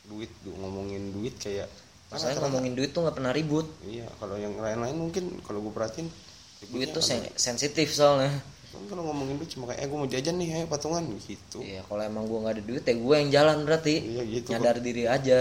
[0.05, 1.70] duit du- ngomongin duit kayak
[2.11, 3.66] Masalahnya rata-rata- ngomongin duit tuh nggak pernah ribut.
[3.82, 8.32] Iya kalau yang lain-lain mungkin kalau gue perhatiin duit ributnya tuh karena- sen- sensitif soalnya.
[8.68, 11.59] Kan kalau ngomongin duit cuma kayak eh gue mau jajan nih ayo patungan gitu.
[11.59, 13.95] Iya kalau emang gue nggak ada duit ya gue yang jalan berarti.
[13.97, 14.49] Iya, gitu.
[14.51, 15.40] nyadar diri aja.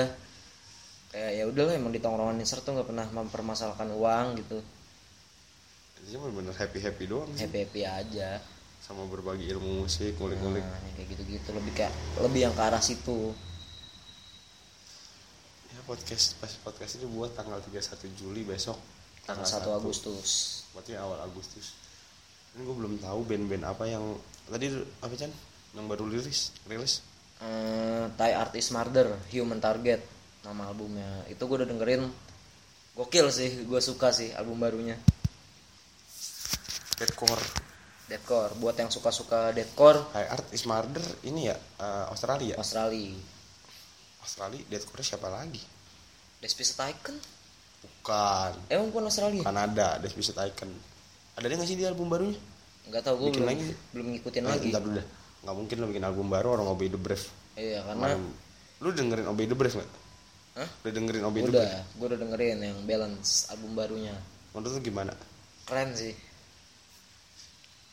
[1.12, 4.58] Kayak ya udahlah emang di tongkrongan insert tuh nggak pernah mempermasalahkan uang gitu.
[6.02, 8.40] Jadi bener-bener happy happy doang happy happy aja
[8.92, 10.60] sama berbagi ilmu musik ngulik-ngulik.
[10.68, 13.32] Nah, kayak gitu gitu lebih kayak lebih yang ke arah situ.
[15.72, 18.76] Ya podcast pas podcast itu buat tanggal 31 Juli besok.
[19.24, 20.60] Tanggal 1 Agustus.
[20.76, 21.72] Berarti awal Agustus.
[22.52, 24.04] Ini gue belum tahu band-band apa yang
[24.52, 24.68] tadi
[25.00, 25.32] apa Chan?
[25.72, 27.00] Yang baru rilis rilis.
[27.40, 30.04] Eh Thai Artist Murder Human Target
[30.44, 31.24] nama albumnya.
[31.32, 32.12] Itu gue udah dengerin.
[32.92, 35.00] Gokil sih gue suka sih album barunya.
[37.00, 37.71] Deadcore
[38.12, 42.60] deathcore buat yang suka-suka deathcore High Art is Murder ini ya eh, Australia?
[42.60, 43.16] Australia.
[44.20, 45.64] Australia Deadcore siapa lagi?
[46.38, 47.16] Despicit Icon?
[47.82, 48.52] Bukan.
[48.68, 49.42] Emang bukan Australia?
[49.42, 50.70] Kanada Despicit Icon.
[51.34, 52.38] Ada dia nggak sih di album barunya?
[52.86, 53.66] Nggak tahu gue belum lagi.
[53.94, 54.70] belum ngikutin Eh, lagi.
[54.70, 55.02] ntar dulu
[55.42, 57.26] nggak mungkin lo bikin album baru orang Obey the Brave.
[57.56, 58.22] Iya karena Kemarin,
[58.78, 59.92] lu dengerin Obey the Brave nggak?
[60.52, 60.70] Hah?
[60.84, 61.82] udah dengerin Obey the udah Brave?
[61.98, 64.14] gue udah dengerin yang balance album barunya.
[64.54, 65.14] Menurut lu gimana?
[65.66, 66.14] Keren sih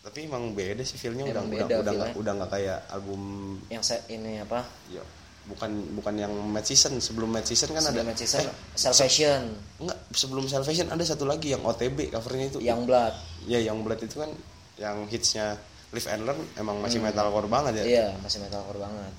[0.08, 3.20] tapi emang beda sih feelnya udah udah beda udah nggak udah nggak kayak album
[3.68, 4.64] yang saya ini apa?
[4.88, 5.04] Ya
[5.44, 5.68] bukan
[6.00, 6.96] bukan yang Mad Season.
[6.96, 9.52] Sebelum Mad Season kan sebelum ada Mad Season eh, Salvation
[9.84, 12.58] enggak sebelum Salvation ada satu lagi yang OTB covernya itu.
[12.64, 13.14] Yang Blood.
[13.44, 14.32] Ya yang Blood itu kan
[14.80, 15.60] yang hitsnya
[15.92, 17.84] Live and Learn emang masih metalcore banget ya.
[17.84, 19.12] Iya masih metalcore banget.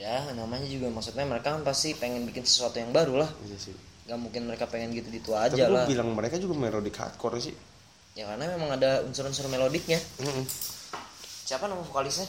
[0.00, 3.30] Ya namanya juga maksudnya mereka kan pasti pengen bikin sesuatu yang baru lah.
[3.44, 3.76] Iya sih.
[4.08, 5.84] Nggak mungkin mereka pengen gitu gitu tapi aja gue lah.
[5.84, 7.73] bilang mereka juga melodic hardcore sih
[8.14, 9.98] ya karena memang ada unsur-unsur melodiknya.
[10.22, 10.44] Mm-mm.
[11.44, 12.24] siapa nama vokalisnya?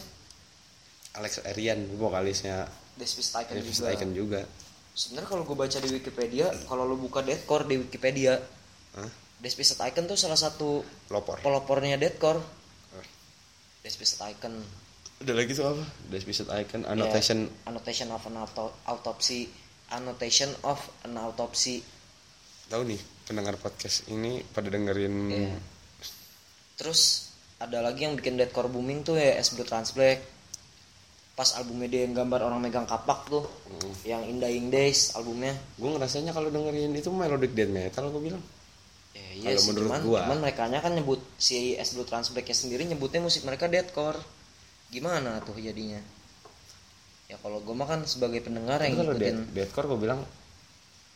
[1.16, 2.68] Alex Arian vokalisnya.
[2.96, 3.92] Davis juga.
[3.92, 4.42] Icon juga.
[4.96, 8.40] Sebenarnya kalau gue baca di Wikipedia kalau lo buka deathcore di Wikipedia?
[9.40, 11.44] Despicit Icon tuh salah satu pelopor.
[11.44, 12.40] pelopornya deathcore.
[13.84, 14.56] Despicit Icon
[15.16, 15.84] udah lagi tuh apa?
[16.12, 17.48] Despicit Icon annotation.
[17.48, 19.48] Ya, annotation of an auto- autopsy.
[19.92, 21.80] Annotation of an autopsy.
[22.68, 25.56] Tahu nih pendengar podcast ini pada dengerin Iya.
[26.76, 30.20] Terus ada lagi yang bikin deathcore booming tuh ya S Blue Trans Black.
[31.36, 33.44] Pas albumnya dia yang gambar orang megang kapak tuh.
[33.68, 33.94] Mm.
[34.08, 35.56] yang In Dying Days albumnya.
[35.76, 38.44] Gue ngerasanya kalau dengerin itu melodic death metal gue bilang.
[39.16, 40.20] Ya, iya Kalau menurut cuman, gua.
[40.28, 44.20] cuman mereka kan nyebut si S Blue Trans sendiri nyebutnya musik mereka deathcore
[44.92, 46.00] gimana tuh jadinya?
[47.26, 50.22] Ya kalau gue mah kan sebagai pendengar yang kalau ngikutin death, deathcore gue bilang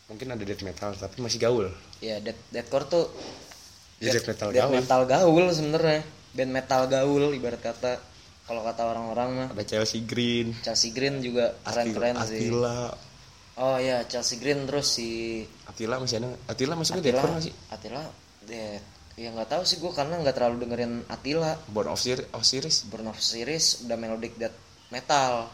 [0.09, 1.67] mungkin ada death metal tapi masih gaul.
[1.99, 3.05] Ya death, deathcore tuh
[3.99, 4.75] Ya, death metal death gaul.
[4.79, 6.01] metal gaul sebenarnya.
[6.31, 7.99] Band metal gaul ibarat kata
[8.47, 9.47] kalau kata orang-orang mah.
[9.53, 10.55] Ada Chelsea Green.
[10.63, 12.47] Chelsea Green juga keren-keren sih.
[12.47, 12.95] Attila.
[13.59, 17.11] Oh ya Chelsea Green terus si Attila masih ada Attila masuknya Attila.
[17.11, 17.53] Deathcore nggak sih?
[17.67, 18.03] Attila
[18.47, 18.85] death
[19.19, 21.51] ya nggak tahu sih gue karena nggak terlalu dengerin Attila.
[21.67, 24.55] Born of Sir Osiris Burn of Series udah melodic death
[24.95, 25.51] metal.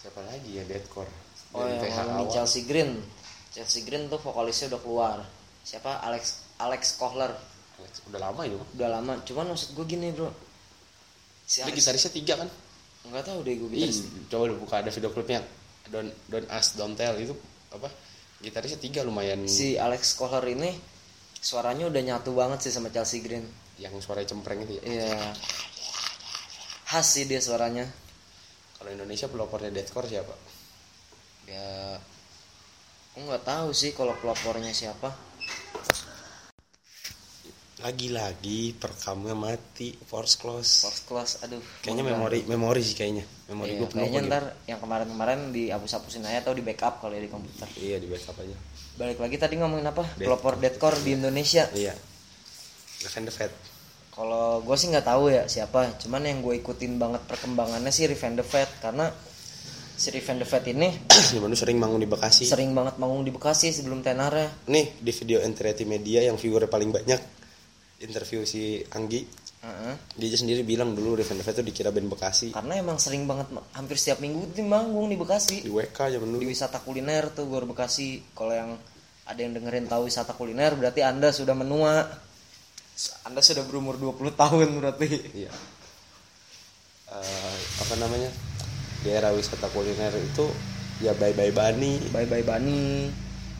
[0.00, 1.12] Siapa lagi ya deathcore?
[1.52, 2.32] Oh yang.
[2.32, 3.04] Chelsea Green.
[3.52, 5.18] Chelsea Green tuh vokalisnya udah keluar.
[5.60, 6.00] Siapa?
[6.00, 7.32] Alex Alex Kohler.
[8.08, 9.12] Udah lama itu udah lama.
[9.26, 10.32] Cuman maksud gue gini bro.
[11.46, 12.48] Si Alex gitarisnya tiga kan?
[13.06, 13.98] Nggak tahu deh gue Ih, gitaris.
[14.26, 15.40] coba lu buka ada video klipnya.
[15.92, 17.14] Don't Don't Ask Don't Tell.
[17.20, 17.36] Itu
[17.70, 17.86] apa?
[18.40, 19.44] Gitarisnya tiga lumayan.
[19.46, 20.72] Si Alex Kohler ini
[21.38, 23.44] suaranya udah nyatu banget sih sama Chelsea Green.
[23.76, 24.82] Yang suaranya cempreng itu ya?
[24.88, 25.20] Iya.
[26.88, 27.84] Khas sih dia suaranya.
[28.80, 30.34] Kalau Indonesia pelopornya deathcore siapa?
[31.46, 32.00] Ya
[33.14, 35.08] aku nggak tahu sih kalau pelopornya siapa
[37.86, 40.90] lagi-lagi perkamnya mati force close.
[40.90, 41.62] First class aduh.
[41.86, 43.22] Kayaknya memori memori sih kayaknya.
[43.46, 47.22] Memori Iya, gue penuh kayaknya ntar yang kemarin-kemarin dihapus-hapusin aja atau di backup kalau ya
[47.22, 47.70] di komputer.
[47.78, 48.56] Iya di backup aja.
[48.98, 50.02] Balik lagi tadi ngomongin apa?
[50.18, 51.70] Death- pelopor deathcore di Indonesia.
[51.70, 51.94] Iya.
[53.06, 53.52] Revenge the Fat
[54.16, 58.40] kalau gue sih nggak tahu ya siapa cuman yang gue ikutin banget perkembangannya sih Revenge
[58.40, 59.12] the Fat karena
[59.92, 60.88] si Revenge the Fat ini
[61.36, 62.48] Gimana lu sering manggung di Bekasi.
[62.48, 66.88] sering banget manggung di Bekasi sebelum tenarnya nih di video Enterety Media yang viewernya paling
[66.96, 67.20] banyak
[68.00, 69.46] interview si Anggi.
[69.66, 69.94] Heeh.
[70.14, 72.54] dia aja sendiri bilang dulu Revenge the Fat itu dikira band Bekasi.
[72.54, 75.66] Karena emang sering banget hampir setiap minggu tuh manggung di Bekasi.
[75.66, 78.22] Di WK zaman di dulu wisata kuliner tuh Gor Bekasi.
[78.36, 78.78] Kalau yang
[79.26, 82.06] ada yang dengerin tahu wisata kuliner berarti anda sudah menua.
[83.26, 85.08] Anda sudah berumur 20 tahun berarti.
[85.34, 85.52] Iya.
[87.10, 88.30] Eh, apa namanya?
[89.02, 90.46] Di era wisata kuliner itu
[91.02, 92.06] ya bye bye Bani.
[92.14, 93.10] Bye bye Bani.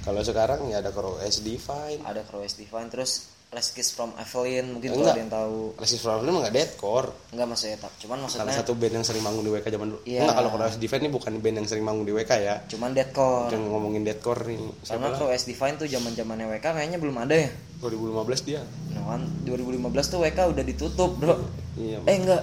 [0.07, 4.77] Kalau sekarang ya ada Crow S Divine ada Crows Divine terus Last Kiss from Evelyn
[4.77, 5.17] mungkin kalau Enggak.
[5.17, 5.61] ada yang tahu.
[5.81, 7.09] Lesis Problem nggak deadcore.
[7.33, 10.01] Enggak maksudnya tak cuman salah maksudnya satu band yang sering manggung di WK zaman dulu.
[10.05, 10.21] Iya.
[10.29, 12.55] enggak kalau Crow S Divine ini bukan band yang sering manggung di WK ya.
[12.69, 13.49] Cuman deadcore.
[13.49, 17.17] Yang ngomongin deadcore nih karena siapa lah Crows Divine tuh zaman zamannya WK kayaknya belum
[17.17, 17.51] ada ya.
[17.81, 18.61] 2015 dia.
[18.93, 21.37] Nah kan 2015 tuh WK udah ditutup bro.
[21.81, 22.43] Iya eh enggak.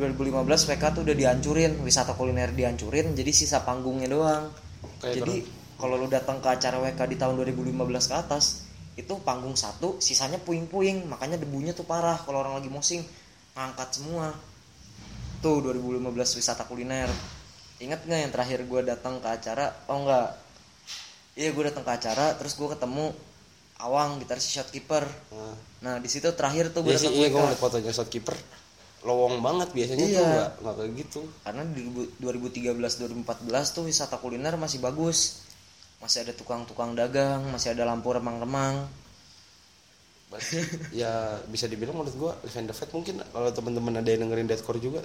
[0.00, 4.48] 2015 WK tuh udah dihancurin wisata kuliner dihancurin jadi sisa panggungnya doang.
[4.96, 5.36] Kayak jadi
[5.76, 8.61] kalau lu datang ke acara WK di tahun 2015 ke atas
[8.92, 13.00] itu panggung satu sisanya puing-puing makanya debunya tuh parah kalau orang lagi mosing.
[13.56, 14.32] Ngangkat semua.
[15.40, 17.08] Tuh 2015 wisata kuliner.
[17.80, 19.72] Inget nggak yang terakhir gue datang ke acara?
[19.88, 20.28] Oh enggak
[21.32, 23.12] iya gue datang ke acara terus gue ketemu
[23.82, 25.02] Awang gitaris shotkeeper.
[25.34, 28.38] Nah, nah di situ terakhir tuh gue iya sih iya gue ngeliat fotonya shotkeeper.
[29.02, 30.14] Lowong banget biasanya Iya.
[30.14, 31.20] tuh nggak nggak kayak gitu.
[31.42, 31.82] Karena di
[32.22, 32.78] 2013
[33.26, 35.42] 2014 tuh wisata kuliner masih bagus
[36.02, 38.90] masih ada tukang-tukang dagang masih ada lampu remang-remang.
[40.90, 43.20] Ya bisa dibilang menurut gua Live and the Fat mungkin.
[43.20, 45.04] Kalau teman-teman ada yang dengerin deathcore juga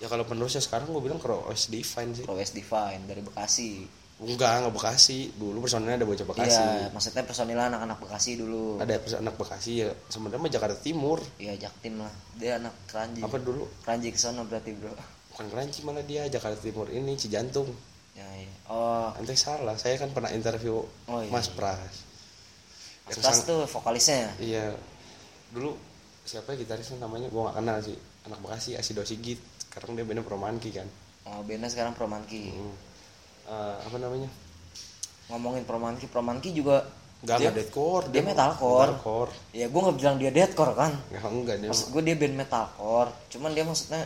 [0.00, 2.24] ya kalau penerusnya sekarang gua bilang Crow S Divine sih.
[2.24, 3.84] Prowes Divine dari Bekasi.
[4.22, 5.34] Enggak enggak Bekasi.
[5.36, 6.56] Dulu personelnya ada bocah Bekasi.
[6.56, 8.78] Iya maksudnya personil anak-anak Bekasi dulu.
[8.78, 9.90] Ada pers- anak Bekasi ya.
[10.06, 11.18] Sebenarnya mah Jakarta Timur.
[11.36, 12.12] Iya Jaktim lah.
[12.38, 13.66] Dia anak Keranji apa dulu?
[13.82, 14.94] Keranji ke sana berarti bro.
[15.34, 19.14] Bukan Keranci malah dia Jakarta Timur ini Cijantung ya iya oh.
[19.14, 21.28] Nanti salah saya kan pernah interview Oh, iya.
[21.28, 21.78] Mas Pras.
[23.04, 24.74] Mas Pras sang- tuh vokalisnya iya.
[25.50, 25.74] Dulu
[26.22, 27.26] siapa ya gitarisnya namanya?
[27.26, 27.96] Gua gak kenal sih.
[28.22, 29.40] Anak Bekasi Asido Sigit.
[29.60, 30.86] Sekarang dia bandnya Promanki kan.
[31.24, 32.74] Oh bandnya sekarang Promanki Hmm.
[33.46, 34.30] Eh, apa namanya?
[35.26, 36.86] Ngomongin Promanki Promanki juga
[37.20, 38.06] Enggak, dia, deadcore.
[38.08, 38.90] dia metalcore.
[38.90, 39.32] Metalcore.
[39.52, 40.92] ya gue nggak bilang dia deadcore kan.
[41.10, 43.10] Enggak, enggak dia maksud gue dia band metalcore.
[43.28, 44.02] Cuman dia maksudnya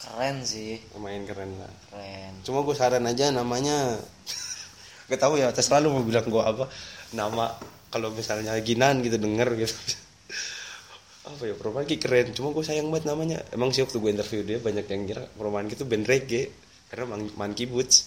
[0.00, 0.80] keren sih.
[0.96, 1.72] Lumayan keren lah.
[1.92, 2.32] keren.
[2.42, 4.00] Cuma gue saran aja namanya
[5.10, 6.64] Gak tahu ya, saya selalu mau bilang gue apa
[7.10, 7.50] Nama
[7.90, 9.74] kalau misalnya Ginan gitu denger gitu.
[11.26, 13.42] Apa ya Promanki keren cuma gue sayang banget namanya.
[13.50, 16.48] Emang sih waktu gue interview dia banyak yang kira Promanki itu band reggae
[16.86, 18.06] karena Man- Monkey Boots.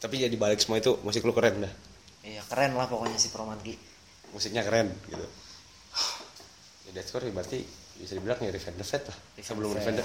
[0.00, 1.72] Tapi ya dibalik semua itu musik lu keren dah.
[2.24, 3.76] Iya keren lah pokoknya si Promanki
[4.32, 5.26] musiknya keren gitu.
[6.88, 7.60] Ya deathcore berarti
[7.96, 9.16] bisa dibilang ya Revenge lah.
[9.36, 10.00] Sebelum Revenge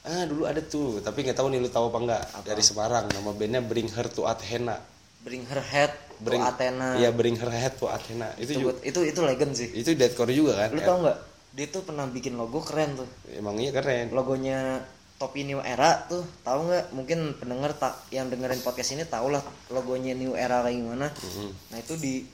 [0.00, 3.30] ah dulu ada tuh tapi nggak tahu nih lu tahu apa enggak dari Semarang nama
[3.36, 4.80] bandnya Bring Her to Athena.
[5.20, 6.88] Bring Her Head Bring to Athena.
[6.96, 8.32] Iya Bring Her Head to Athena.
[8.40, 9.68] Itu itu, juga itu itu legend sih.
[9.76, 10.68] itu deathcore juga kan?
[10.72, 11.18] Lu tau nggak?
[11.52, 13.08] Dia tuh pernah bikin logo keren tuh.
[13.28, 14.08] Emang iya keren.
[14.16, 14.80] Logonya
[15.20, 16.96] topi New Era tuh tahu nggak?
[16.96, 21.12] Mungkin pendengar tak yang dengerin podcast ini tahu lah logonya New Era kayak gimana.
[21.12, 21.50] Mhm.
[21.76, 22.24] nah itu di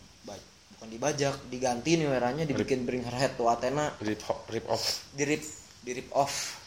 [0.77, 3.91] bukan dibajak diganti New Eranya dibikin Bring Her Head to Athena.
[3.99, 4.23] Rip,
[4.55, 5.03] rip off.
[5.11, 5.43] Di rip
[5.83, 6.66] di rip off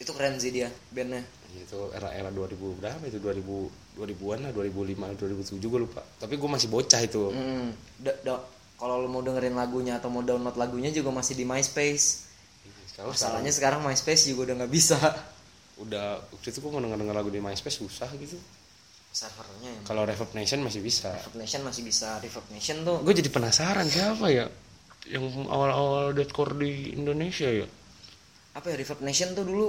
[0.00, 1.20] itu keren sih dia bandnya.
[1.52, 3.20] Itu era-era 2000 berapa itu?
[3.20, 6.00] 2000 2000-an lah 2005 2007 gue lupa.
[6.16, 7.28] Tapi gue masih bocah itu.
[7.28, 7.68] Hmm,
[8.00, 8.40] da-
[8.80, 12.32] kalau lo mau dengerin lagunya atau mau download lagunya juga masih di MySpace.
[12.88, 14.96] sekarang Masalahnya sekarang MySpace juga udah nggak bisa.
[15.76, 18.40] Udah waktu itu gue mau denger, denger lagu di MySpace susah gitu.
[19.10, 19.80] Servernya ya.
[19.90, 21.10] kalau Reverb Nation masih bisa.
[21.10, 22.08] Reverb Nation masih bisa.
[22.22, 23.02] Reverb Nation tuh.
[23.04, 24.46] Gue jadi penasaran siapa ya?
[25.10, 27.66] Yang awal-awal deathcore di Indonesia ya?
[28.54, 29.66] Apa ya Reverb Nation tuh dulu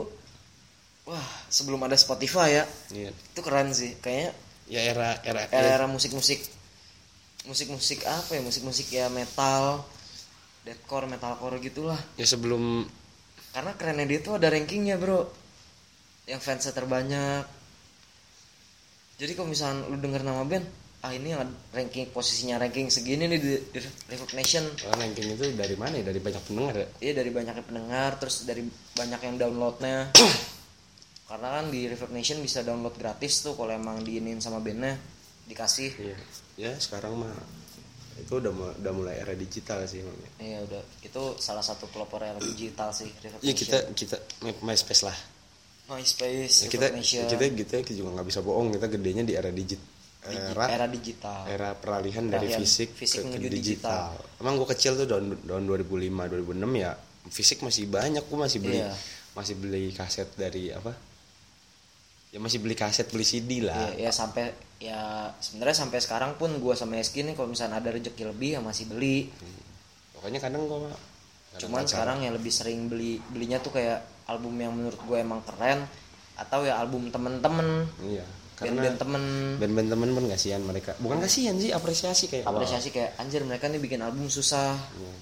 [1.05, 2.65] wah sebelum ada Spotify ya.
[2.93, 3.11] Iya.
[3.13, 4.31] Itu keren sih kayaknya
[4.71, 6.39] ya era era, era-era musik-musik
[7.43, 9.83] musik-musik apa ya musik-musik ya metal
[10.63, 11.99] deathcore metalcore gitulah.
[12.15, 12.85] Ya sebelum
[13.51, 15.27] karena kerennya dia tuh ada rankingnya bro.
[16.29, 17.43] Yang fansnya terbanyak.
[19.17, 20.65] Jadi kalau misalnya lu denger nama band
[21.01, 25.49] ah ini yang ranking posisinya ranking segini nih di, di Reverb Nation oh, ranking itu
[25.57, 26.13] dari mana ya?
[26.13, 26.87] Dari banyak pendengar ya?
[27.01, 30.13] Iya dari banyaknya pendengar terus dari banyak yang downloadnya
[31.31, 34.99] karena kan di Reverb Nation bisa download gratis tuh kalau emang diinin sama bandnya
[35.47, 35.91] dikasih.
[35.95, 36.17] Iya.
[36.59, 37.31] Ya sekarang mah
[38.13, 40.29] itu udah udah mulai era digital sih emang ya.
[40.37, 40.83] iya udah.
[40.99, 43.57] Itu salah satu pelopor era digital sih Reverb ya Nation.
[43.57, 44.15] kita kita
[44.59, 45.17] MySpace lah.
[45.87, 47.25] MySpace Ya, kita Nation.
[47.25, 48.71] kita kita juga nggak bisa bohong.
[48.71, 49.79] Kita gedenya di era digit
[50.21, 51.39] Digi- era era digital.
[51.47, 54.13] Era peralihan dari Peralihan fisik, fisik ke, ke digital.
[54.13, 54.37] digital.
[54.37, 56.91] Emang gue kecil tuh tahun tahun 2005 2006 ya
[57.25, 58.21] fisik masih banyak.
[58.21, 58.93] Gue masih beli Iya.
[59.31, 60.91] masih beli kaset dari apa
[62.31, 63.91] ya masih beli kaset beli CD lah.
[63.95, 67.91] Ya, ya sampai ya sebenarnya sampai sekarang pun gua sama Eski nih kalau misalnya ada
[67.91, 69.29] rezeki lebih ya masih beli.
[70.15, 70.91] Pokoknya kadang gue
[71.51, 75.83] cuman sekarang ya lebih sering beli belinya tuh kayak album yang menurut gue emang keren
[76.39, 77.91] atau ya album temen-temen.
[78.07, 78.23] Iya
[78.61, 79.23] karena band-band temen.
[79.57, 80.91] band-band temen pun kasihan mereka.
[81.01, 84.77] Bukan kasihan sih apresiasi kayak apresiasi kayak anjir mereka nih bikin album susah.
[84.77, 85.13] Iya.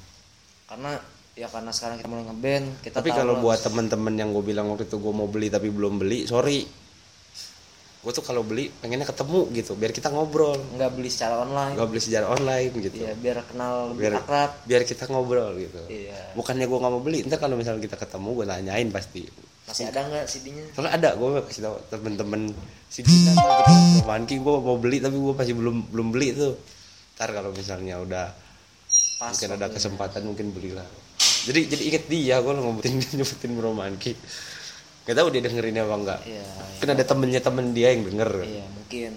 [0.70, 1.02] karena
[1.34, 4.86] ya karena sekarang kita mulai ngeband kita tapi kalau buat temen-temen yang gue bilang waktu
[4.86, 6.62] itu gue mau beli tapi belum beli sorry
[8.00, 10.56] gue tuh kalau beli pengennya ketemu gitu biar kita ngobrol.
[10.80, 11.76] Nggak beli secara online.
[11.76, 12.96] Nggak beli secara online gitu.
[12.96, 14.52] Iya biar kenal lebih biar akrab.
[14.64, 15.82] biar kita ngobrol gitu.
[15.92, 16.32] Iya.
[16.32, 19.24] Bukannya gue nggak mau beli ntar kalau misalnya kita ketemu gue tanyain pasti.
[19.68, 22.42] Masih ada nggak CD-nya soalnya ada gue kasih tau temen-temen
[24.02, 26.56] Romanki gue mau beli tapi gue masih belum belum beli tuh.
[27.20, 28.32] Ntar kalau misalnya udah
[29.20, 30.88] pas mungkin ada kesempatan mungkin belilah.
[31.20, 34.16] Jadi jadi inget dia gue ngebutin nyebutin Romanki
[35.04, 36.44] gak tahu dia dengerinnya apa enggak iya
[36.76, 38.32] mungkin ada temennya temen dia yang denger.
[38.42, 39.12] Iya mungkin.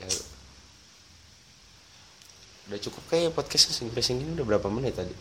[0.00, 0.08] Ya.
[2.66, 5.12] Udah cukup kayak podcast sing sing ini udah berapa menit tadi?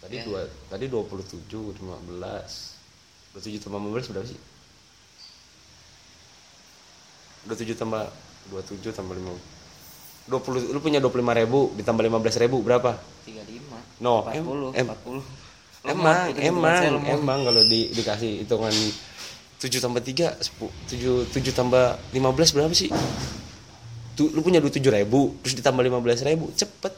[0.00, 0.24] Tadi Ya.
[0.24, 1.76] dua tadi 27 15
[3.36, 4.40] 27 tambah 15 berapa sih?
[7.44, 8.08] 27 tambah
[8.48, 9.36] 27 tambah 5
[10.32, 12.96] 20 lu punya 25 ribu ditambah 15 ribu berapa?
[13.28, 15.20] 35 No, 40 em- em- 40
[15.84, 18.72] emang emang emang kalau di, dikasih hitungan
[19.60, 22.92] 7 tambah 3 10, 7 7 tambah 15 berapa sih?
[24.14, 26.92] Tuh, lu punya 27 ribu terus ditambah 15 ribu cepet.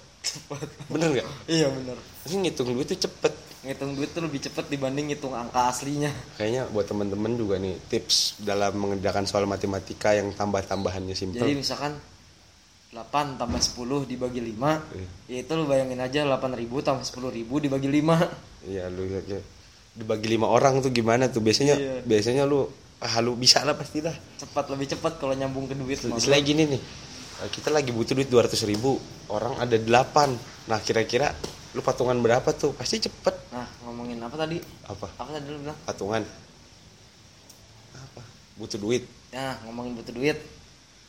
[0.92, 1.26] Bener nggak?
[1.46, 1.96] Iya bener.
[2.26, 3.32] Ini ngitung duit tuh cepet.
[3.62, 6.10] Ngitung duit tuh lebih cepet dibanding ngitung angka aslinya.
[6.36, 11.46] Kayaknya buat temen-temen juga nih tips dalam mengerjakan soal matematika yang tambah-tambahannya simpel.
[11.46, 11.94] Jadi misalkan
[12.90, 14.56] 8 tambah 10 dibagi 5
[14.96, 15.08] Iya.
[15.28, 19.40] ya itu lu bayangin aja 8000 tambah 10000 dibagi 5 iya lu ya, ya.
[19.96, 21.40] dibagi lima orang tuh gimana tuh?
[21.40, 21.94] Biasanya Iya.
[22.04, 22.68] biasanya lu
[23.00, 24.12] ah lu bisa lah pasti lah.
[24.36, 26.80] Cepat lebih cepat kalau nyambung ke duit Istilah gini nih
[27.44, 28.96] eh, kita lagi butuh duit 200 ribu
[29.28, 31.32] orang ada 8 nah kira-kira
[31.72, 32.72] lu patungan berapa tuh?
[32.72, 33.36] Pasti cepet.
[33.52, 34.56] Nah ngomongin apa tadi?
[34.88, 35.06] Apa?
[35.16, 35.76] Apa tadi lu bilang?
[35.84, 36.24] Patungan.
[37.92, 38.22] Apa?
[38.56, 39.04] Butuh duit.
[39.32, 40.40] Nah ngomongin butuh duit.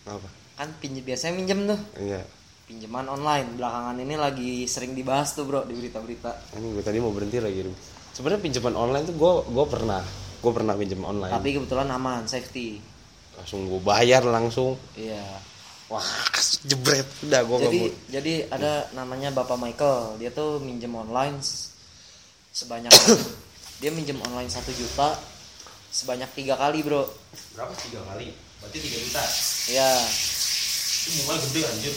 [0.04, 0.28] Apa?
[0.60, 1.80] Kan pinjem biasanya minjem tuh.
[1.98, 2.22] Iya
[2.68, 3.56] pinjaman online.
[3.56, 6.54] Belakangan ini lagi sering dibahas tuh bro di berita-berita.
[6.60, 7.64] Ini gue tadi mau berhenti lagi
[8.12, 10.02] sebenarnya pinjaman online tuh gue gue pernah
[10.38, 11.32] gue pernah pinjam online.
[11.32, 12.84] Tapi kebetulan aman safety.
[13.40, 14.76] Langsung gue bayar langsung.
[15.00, 15.24] Iya.
[15.88, 16.04] Wah
[16.68, 17.08] jebret.
[17.24, 17.82] Udah gue jadi
[18.20, 20.20] jadi ada namanya bapak Michael.
[20.20, 21.40] Dia tuh minjem online
[22.52, 22.92] sebanyak
[23.82, 25.16] dia minjem online satu juta
[25.88, 27.08] sebanyak tiga kali bro.
[27.56, 27.72] Berapa?
[27.80, 28.36] Tiga kali?
[28.60, 29.24] Berarti tiga juta?
[29.72, 29.90] Ya
[31.08, 31.96] itu bunga gede anjir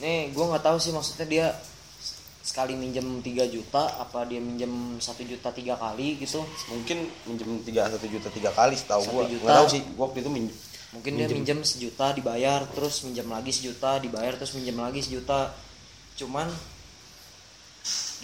[0.00, 1.46] nih gue nggak tahu sih maksudnya dia
[2.46, 6.46] sekali minjem 3 juta apa dia minjem satu juta tiga kali gitu?
[6.70, 10.30] Mungkin minjem tiga satu juta tiga kali setahu gue nggak tahu sih gue waktu itu
[10.30, 10.56] minjem
[10.94, 11.60] mungkin dia minjem.
[11.60, 15.52] sejuta dibayar terus minjem lagi sejuta dibayar terus minjem lagi sejuta.
[16.16, 16.48] Cuman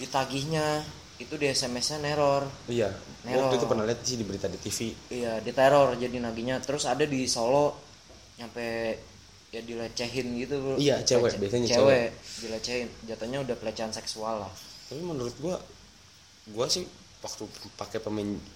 [0.01, 0.81] ditagihnya
[1.21, 2.49] itu di SMS-nya neror.
[2.65, 2.89] Iya
[3.23, 3.47] Neror.
[3.47, 4.79] waktu itu pernah lihat sih di berita di TV
[5.13, 6.63] iya diteror jadi nagihnya.
[6.65, 7.77] Terus ada di Solo
[8.41, 8.97] nyampe
[9.53, 10.75] ya dilecehin gitu bro.
[10.75, 12.09] Iya, cewek, Pelece- biasanya cewek.
[12.41, 12.87] dilecehin.
[13.05, 14.51] Jatuhnya udah pelecehan seksual lah.
[14.89, 15.55] Tapi menurut gue
[16.49, 16.83] gue sih
[17.21, 17.45] waktu
[17.77, 18.01] pakai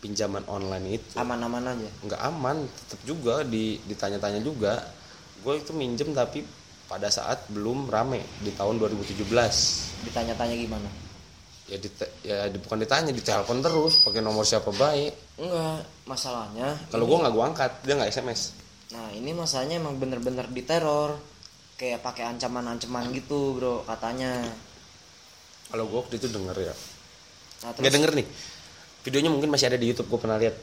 [0.01, 1.89] pinjaman online itu aman-aman aja.
[2.03, 4.81] Nggak aman tetap juga di ditanya-tanya juga.
[5.39, 6.41] Gue itu minjem tapi
[6.89, 9.21] pada saat belum rame di tahun 2017
[10.03, 10.89] ditanya-tanya gimana?
[11.67, 11.89] Ya di
[12.23, 15.13] ya di- bukan ditanya ditelepon terus pakai nomor siapa baik.
[15.37, 18.41] Enggak masalahnya kalau gue nggak gue angkat dia nggak sms
[18.93, 21.19] Nah ini masalahnya emang bener-bener diteror.
[21.77, 24.41] Kayak pakai ancaman-ancaman gitu bro katanya.
[25.67, 26.73] Kalau gue waktu itu denger ya.
[26.73, 27.93] Nah nggak terus?
[27.93, 28.27] denger nih.
[29.03, 30.55] Videonya mungkin masih ada di YouTube gue pernah lihat.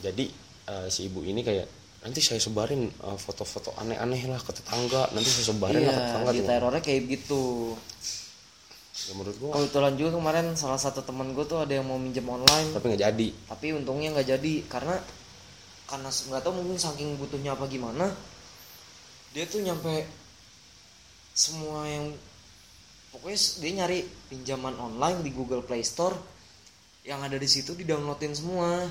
[0.00, 0.30] Jadi
[0.70, 1.66] eh, si ibu ini kayak
[2.00, 5.10] nanti saya sebarin eh, foto-foto aneh-aneh lah ke tetangga.
[5.12, 6.30] Nanti saya sebarin lah ke Iya tetangga.
[6.30, 6.36] tuh.
[6.40, 7.42] diterornya kayak gitu.
[9.00, 12.24] Ya menurut gue Kebetulan juga kemarin salah satu temen gue tuh ada yang mau minjem
[12.24, 12.72] online.
[12.72, 13.28] Tapi nggak jadi.
[13.48, 14.96] Tapi untungnya nggak jadi Karena
[15.90, 18.06] Karena nggak tahu mungkin saking butuhnya apa gimana
[19.34, 20.06] Dia tuh nyampe
[21.34, 22.14] Semua yang
[23.10, 23.98] Pokoknya dia nyari
[24.30, 26.14] pinjaman online di Google Play Store
[27.02, 28.86] Yang ada di situ didownloadin semua.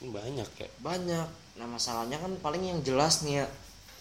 [0.00, 0.68] Kan banyak ya?
[0.82, 1.28] Banyak.
[1.60, 3.46] Nah masalahnya kan paling yang jelas nih ya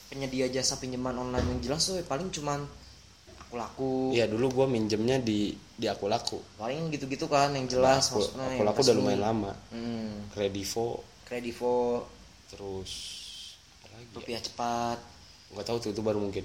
[0.09, 2.65] penyedia jasa pinjaman online yang jelas tuh paling cuman
[3.45, 8.09] aku laku Iya dulu gue minjemnya di di aku laku paling gitu-gitu kan yang jelas
[8.09, 9.51] aku, maksudnya aku laku udah lumayan lama.
[9.69, 12.09] Hmm, kredivo kredivo.
[12.49, 12.91] Terus
[13.85, 14.15] lagi ya?
[14.17, 14.97] rupiah cepat.
[15.53, 16.43] Nggak tahu tuh itu baru mungkin.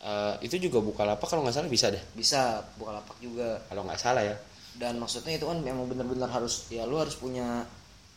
[0.00, 2.00] Eh, itu juga buka lapak kalau nggak salah bisa deh.
[2.16, 3.60] Bisa buka lapak juga.
[3.68, 4.36] Kalau nggak salah ya.
[4.80, 7.68] Dan maksudnya itu kan memang bener-bener harus ya lu harus punya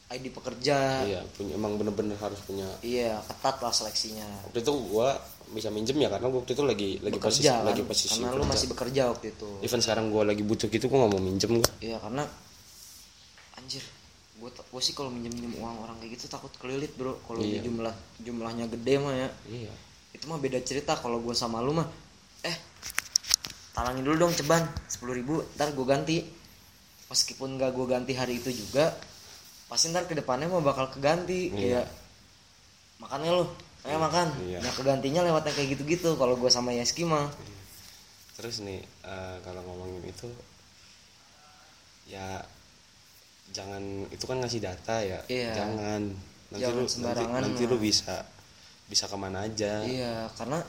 [0.07, 1.03] ID pekerja.
[1.03, 2.63] Iya punya emang bener-bener harus punya.
[2.79, 4.47] Iya ketat lah seleksinya.
[4.47, 5.09] Waktu itu gue
[5.53, 8.41] bisa minjem ya karena waktu itu lagi lagi posisi bekerja kan lagi posisi karena lu
[8.41, 8.51] kerja.
[8.55, 9.49] masih bekerja waktu itu.
[9.59, 12.23] Even sekarang gue lagi butuh gitu gue nggak mau minjem gue Iya karena
[13.59, 13.83] anjir
[14.33, 17.15] gue gue sih kalau minjem minjem uang orang kayak gitu takut kelilit bro.
[17.21, 17.61] Kalau Iya.
[17.61, 19.29] jumlah jumlahnya gede mah ya.
[19.45, 19.73] Iya.
[20.11, 21.87] Itu mah beda cerita kalau gue sama lu mah.
[22.41, 22.57] Eh
[23.71, 26.17] talangin dulu dong ceban sepuluh ribu ntar gue ganti.
[27.07, 28.89] Meskipun gak gue ganti hari itu juga
[29.65, 31.53] pasti ntar ke depannya mau bakal keganti Iya.
[31.53, 31.85] kayak
[32.99, 33.45] makannya lo
[33.83, 34.27] ayo makan.
[34.43, 34.59] Iya.
[34.61, 37.29] nah kegantinya lewatnya kayak gitu-gitu kalau gue sama Yeski mah.
[38.33, 40.25] Terus nih eh, kalau ngomongin itu
[42.05, 42.43] ya
[43.53, 45.19] jangan itu kan ngasih data ya.
[45.29, 45.53] Iya.
[45.53, 46.01] jangan.
[46.53, 47.71] Nanti Jangan lu nanti, sembarangan nanti lah.
[47.71, 48.15] lu bisa
[48.89, 49.73] bisa ke mana aja.
[49.85, 50.59] Iya karena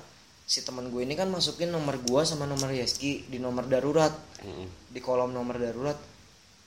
[0.44, 4.12] si teman gue ini kan masukin nomor gue sama nomor Yeski di nomor darurat.
[4.44, 4.92] Mm-mm.
[4.92, 5.96] di kolom nomor darurat.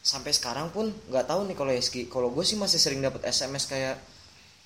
[0.01, 3.69] Sampai sekarang pun nggak tahu nih kalau Yeski kalau gue sih masih sering dapat SMS
[3.69, 3.97] kayak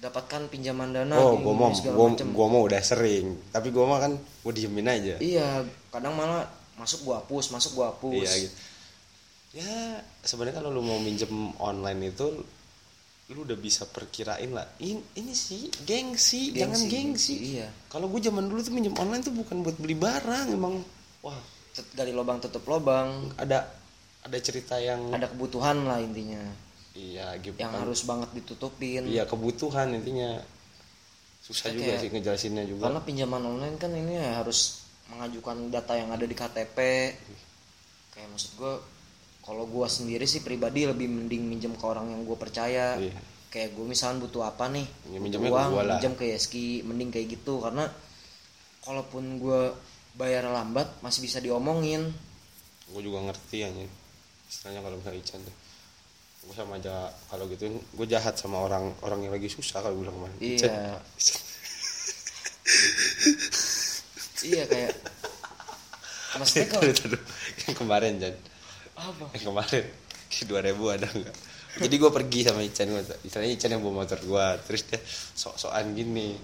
[0.02, 2.34] dapatkan pinjaman dana oh gua mau macem.
[2.34, 3.38] gua mau udah sering.
[3.54, 5.16] Tapi gua mah kan gua diemin aja.
[5.22, 5.62] Iya
[5.93, 8.26] kadang malah masuk gua hapus masuk gua hapus.
[8.26, 8.70] Iya gitu
[9.52, 12.28] ya sebenarnya kalau lu mau minjem online itu
[13.32, 14.68] lu udah bisa perkirain lah.
[14.84, 17.56] Ini, ini sih gengsi, jangan gengsi.
[17.56, 17.68] iya.
[17.88, 20.84] Kalau gue zaman dulu tuh minjem online tuh bukan buat beli barang emang.
[21.24, 21.39] Wah.
[21.95, 23.32] Gali lubang tutup lubang.
[23.39, 23.64] Ada
[24.28, 26.43] ada cerita yang ada kebutuhan lah intinya.
[26.91, 27.56] Iya gitu.
[27.56, 27.82] Yang kan.
[27.88, 29.08] harus banget ditutupin.
[29.08, 30.43] Iya kebutuhan intinya.
[31.39, 32.91] Susah juga sih ngejelasinnya juga.
[32.91, 36.78] karena pinjaman online kan ini ya harus mengajukan data yang ada di KTP
[38.14, 38.74] kayak maksud gue
[39.52, 42.95] kalau gue sendiri sih pribadi lebih mending minjem ke orang yang gue percaya.
[42.95, 43.20] Iya.
[43.52, 44.88] kayak gue misalnya butuh apa nih?
[45.12, 45.99] Ya, ke uang gua lah.
[45.99, 47.60] minjem ke Yeski mending kayak gitu.
[47.60, 47.84] Karena
[48.80, 49.76] kalaupun gue
[50.16, 52.16] bayar lambat masih bisa diomongin.
[52.95, 53.84] Gue juga ngerti aja
[54.47, 55.56] istilahnya kalau misalnya Ican tuh.
[56.47, 60.16] Gue sama aja kalau gitu gue jahat sama orang orang yang lagi susah kalau bilang
[60.16, 60.95] kemarin Ican, iya.
[64.41, 64.93] Iya kayak
[66.39, 66.88] maksudnya kalau
[67.68, 68.36] yang kemarin Jan
[69.02, 69.26] apa?
[69.34, 69.86] Yang kemarin.
[70.32, 71.38] Ke 2000 ada enggak
[71.80, 72.91] jadi gue pergi sama Ican
[73.24, 74.99] istilahnya Ican yang bawa motor gue terus dia
[75.39, 76.36] sok-sokan gini.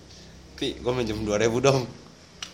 [0.55, 1.83] Ki gue minjem 2000 dong.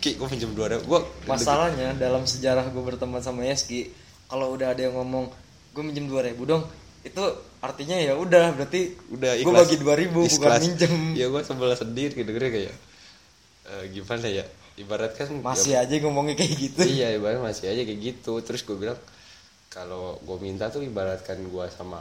[0.01, 0.99] Ki gue minjem 2000 gue
[1.29, 3.93] masalahnya dalam sejarah gue berteman sama Yeski
[4.25, 5.29] kalau udah ada yang ngomong
[5.77, 6.65] gue minjem 2000 dong
[7.03, 7.23] itu
[7.59, 10.61] artinya ya udah berarti udah gue bagi 2000 bukan ikhlas.
[10.65, 10.93] minjem.
[11.13, 12.73] Ya gue sebelah sendiri gitu kayak
[13.69, 14.45] eh, gimana ya?
[14.73, 16.81] Ibarat kan masih aja ngomongnya kayak gitu.
[16.89, 18.33] Iya ibarat masih aja kayak gitu.
[18.41, 18.97] Terus gue bilang
[19.73, 21.97] kalau gue minta tuh ibaratkan gue sama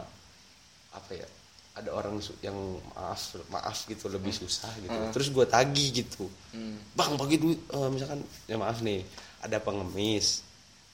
[0.93, 1.25] apa ya
[1.73, 2.53] ada orang yang
[2.93, 4.93] maaf maaf gitu lebih susah gitu.
[5.17, 6.29] Terus gue tagih gitu.
[6.53, 6.77] Hmm.
[6.93, 9.01] bang bagi duit eh, misalkan ya maaf nih
[9.41, 10.45] ada pengemis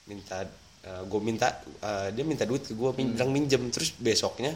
[0.07, 0.47] minta
[0.87, 1.51] gue minta
[1.83, 3.74] eh, dia minta duit ke gue bilang minjem.
[3.74, 4.55] Terus besoknya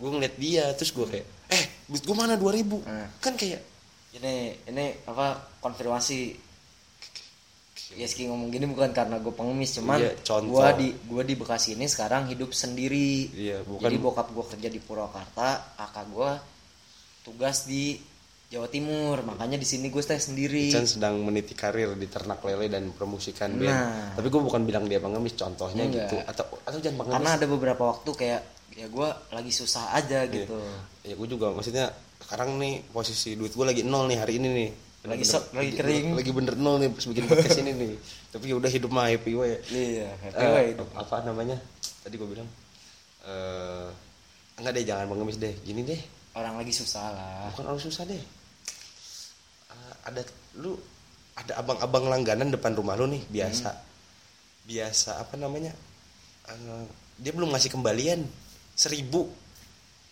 [0.00, 3.06] gue ngeliat dia terus gue kayak eh duit gue mana 2000 Hmm.
[3.20, 3.60] kan kayak
[4.16, 6.32] ini ini apa konfirmasi
[7.90, 11.84] Yeski ngomong gini bukan karena gue pengemis cuman Iya, gue di gua di Bekasi ini
[11.84, 16.30] sekarang hidup sendiri Iya, bukan- jadi bokap gue kerja di Purwakarta kakak gue
[17.22, 17.96] tugas di
[18.48, 22.66] Jawa Timur makanya di sini gue stay sendiri Chan sedang meniti karir di ternak lele
[22.66, 23.68] dan promosikan band.
[23.68, 24.12] Nah.
[24.14, 26.08] Tapi gue bukan bilang dia pengemis, contohnya Enggak.
[26.08, 26.16] gitu.
[26.24, 27.14] Atau atau jangan pengemis.
[27.14, 28.40] karena ada beberapa waktu kayak
[28.72, 30.32] ya gue lagi susah aja Iya.
[30.34, 30.56] gitu
[31.02, 34.70] Ya gue juga maksudnya sekarang nih posisi duit gue lagi nol nih hari ini nih.
[35.08, 36.12] Lagi sok, lagi kering.
[36.12, 37.92] Lagi bener nol nih pas bikin podcast ini nih.
[38.32, 39.56] Tapi ya udah hidup mah happy way.
[39.68, 40.88] iya happy Eh, way hidup.
[40.92, 41.56] apa namanya?
[42.04, 42.48] Tadi gue bilang
[43.24, 43.88] eh
[44.56, 45.54] enggak deh jangan pengemis deh.
[45.62, 46.00] Gini deh.
[46.30, 48.22] orang lagi susah lah bukan orang susah deh
[49.68, 50.22] Eh, ada
[50.54, 50.78] lu
[51.34, 53.74] ada abang-abang langganan depan rumah lu nih biasa
[54.62, 55.74] biasa apa namanya
[57.14, 58.22] dia belum ngasih kembalian
[58.72, 59.26] seribu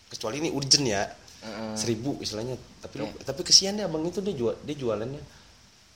[0.07, 1.07] kecuali ini urgent ya
[1.73, 2.55] Seribu istilahnya.
[2.79, 3.23] Tapi lu Iya.
[3.23, 5.21] tapi kesian deh abang itu dia jual dia jualannya.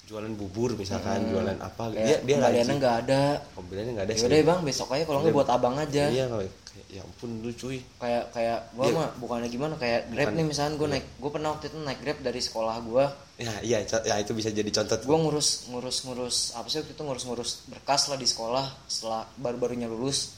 [0.02, 3.22] Jualan bubur misalkan jualan apa dia Kayak dia kembaliannya nggak ada.
[3.56, 6.04] Kembaliannya nggak ada ya udah bang besok aja kalau nggak buat abang aja.
[6.12, 6.52] Iya kayak
[6.92, 7.80] ya ampun lu cuy.
[7.96, 8.96] Kayak kayak gue Iya.
[9.00, 10.36] mah bukannya gimana kayak grab Bukan.
[10.36, 13.06] nih misalnya gue naik gue pernah waktu itu naik grab dari sekolah gue
[13.40, 15.00] ya iya ya itu bisa jadi contoh.
[15.00, 19.24] Gue ngurus ngurus ngurus apa sih waktu itu ngurus ngurus berkas lah di sekolah setelah
[19.40, 20.36] baru barunya lulus.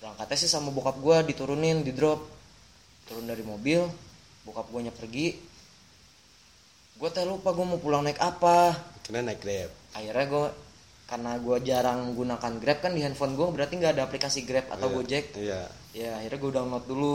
[0.00, 2.24] Berangkatnya sih sama bokap gue diturunin di drop.
[3.04, 3.84] Turun dari mobil
[4.50, 5.26] bokap gue nya pergi
[6.98, 8.76] gue teh lupa gue mau pulang naik apa.
[9.00, 9.70] Karena naik grab.
[9.96, 10.46] Akhirnya gue
[11.08, 14.86] karena gue jarang menggunakan grab kan di handphone gue berarti nggak ada aplikasi grab atau
[14.86, 15.24] Iya, gojek.
[15.40, 15.62] iya.
[15.96, 17.14] Ya akhirnya gue download dulu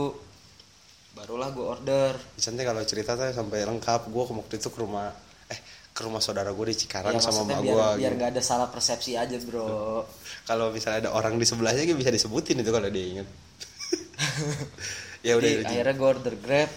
[1.14, 2.12] barulah gue order.
[2.34, 5.08] Santai kalau cerita tuh sampai lengkap gue waktu itu ke rumah
[5.46, 5.60] eh
[5.94, 8.42] ke rumah saudara gue di Cikarang ya sama maksudnya mak biar gue biar nggak ada
[8.42, 10.02] salah persepsi aja bro.
[10.50, 13.28] Kalau misalnya ada orang di sebelahnya gitu bisa disebutin itu kalau dia inget
[15.26, 15.70] ya udah Jadi udah.
[15.72, 16.70] akhirnya gue order grab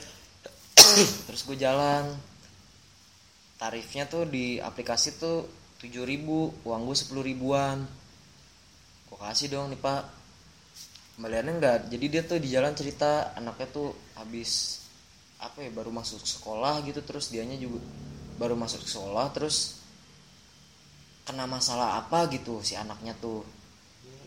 [1.28, 2.10] terus gue jalan.
[3.60, 5.44] Tarifnya tuh di aplikasi tuh
[5.84, 7.78] 7000 uang gue 10 ribuan.
[9.10, 10.04] Gue kasih dong nih pak.
[11.20, 14.80] Kembaliannya enggak jadi dia tuh di jalan cerita anaknya tuh habis
[15.40, 17.80] apa ya baru masuk sekolah gitu terus dianya juga
[18.40, 19.80] baru masuk sekolah terus
[21.28, 23.44] kena masalah apa gitu si anaknya tuh.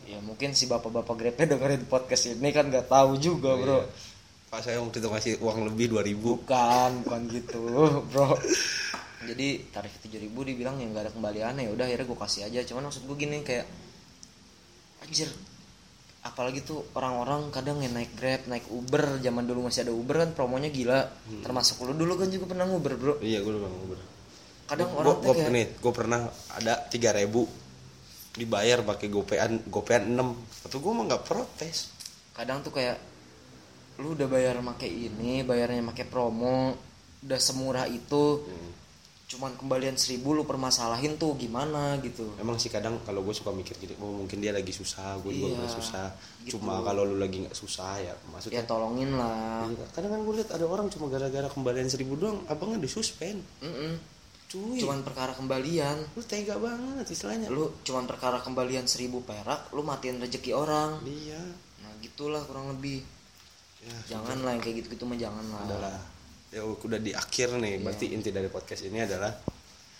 [0.04, 3.80] Ya mungkin si bapak-bapak grabnya dengerin podcast ini kan nggak tahu juga bro.
[3.80, 4.11] Iya.
[4.52, 7.64] Pak saya waktu itu ngasih uang lebih 2000 bukan bukan gitu
[8.12, 8.36] bro.
[9.24, 11.64] Jadi tarif 7000 dibilang yang nggak ada kembaliannya.
[11.64, 12.60] Ya udah akhirnya gue kasih aja.
[12.68, 13.64] Cuman maksud gue gini kayak
[15.08, 15.32] anjir
[16.22, 19.24] apalagi tuh orang-orang kadang yang naik grab naik uber.
[19.24, 21.00] Zaman dulu masih ada uber kan promonya gila.
[21.40, 23.14] Termasuk lu dulu kan juga pernah nguber bro.
[23.24, 23.98] Iya gue udah ngubur
[24.72, 26.20] kadang orang tuh kayak nih, gue pernah
[26.56, 27.28] ada 3000
[28.32, 31.92] dibayar pakai gopean gopean 6 atau gue mah nggak protes.
[32.32, 33.11] Kadang tuh kayak
[33.98, 36.72] lu udah bayar make ini bayarnya make promo
[37.20, 38.70] udah semurah itu Hmm.
[39.28, 43.72] cuman kembalian seribu lu permasalahin tuh gimana gitu Emang sih kadang kalau gue suka mikir
[43.76, 46.06] gini, oh mungkin dia lagi susah, gue juga Iya, nggak susah.
[46.44, 46.60] gitu.
[46.60, 48.60] Cuma kalau lu lagi nggak susah ya, ya maksudnya.
[48.62, 52.84] tolongin lah Iya, kadang kan gue lihat ada orang cuma gara-gara kembalian seribu doang, abangnya
[52.84, 53.40] disuspend.
[53.64, 53.96] Mm-mm.
[54.46, 57.48] Cuy, cuman perkara kembalian lu tega banget istilahnya.
[57.48, 61.40] lu cuman perkara kembalian seribu perak lu matiin rezeki orang Iya,
[61.80, 63.00] nah gitulah kurang lebih
[63.82, 65.94] ya, jangan lah yang kayak gitu gitu mah jangan lah adalah.
[66.52, 67.80] Ya udah di akhir nih.
[67.80, 69.32] Berarti inti dari podcast ini adalah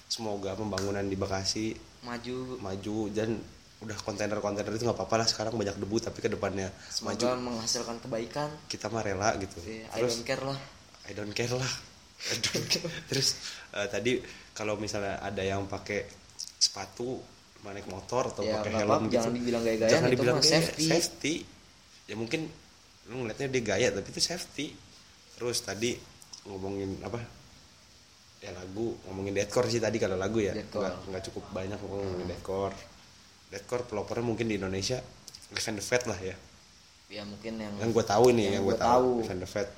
[0.07, 1.73] semoga pembangunan di Bekasi
[2.05, 2.61] maju.
[2.61, 3.41] maju dan
[3.83, 6.71] udah kontainer-kontainer itu nggak apa-apa lah sekarang banyak debu tapi ke depannya
[7.03, 8.49] maju semoga menghasilkan kebaikan.
[8.71, 9.59] Kita mah rela gitu.
[9.65, 10.59] Iya, I terus don't care lah.
[11.09, 11.73] I don't care lah.
[12.31, 12.87] I don't care.
[13.11, 13.29] terus
[13.75, 14.23] eh, tadi
[14.55, 16.07] kalau misalnya ada yang pakai
[16.63, 17.19] sepatu
[17.63, 20.53] naik motor atau Ya, pakai helm gitu jangan dibilang gaya-gaya, jangan itu dibilang mah gaya,
[20.59, 20.87] safety.
[20.91, 21.35] safety.
[22.11, 22.41] Ya mungkin
[23.11, 24.67] lu ngeliatnya dia gaya tapi itu safety.
[25.35, 25.97] Terus tadi
[26.47, 27.19] ngomongin apa?
[28.43, 28.95] Ya lagu.
[29.09, 30.55] Ngomongin deadcore sih tadi kalau lagu ya.
[30.55, 32.77] Nggak nggak cukup banyak ngomongin deadcore
[33.53, 34.97] deadcore pelopornya mungkin di Indonesia
[35.53, 36.33] Event the Fat lah ya.
[37.13, 39.09] Ya mungkin yang yang gue tahu nih Yang yang, gue tahu.
[39.21, 39.69] Event the Fat.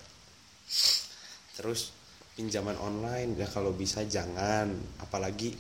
[1.59, 1.91] Terus
[2.39, 4.71] pinjaman online ya kalau bisa jangan.
[5.03, 5.51] Apalagi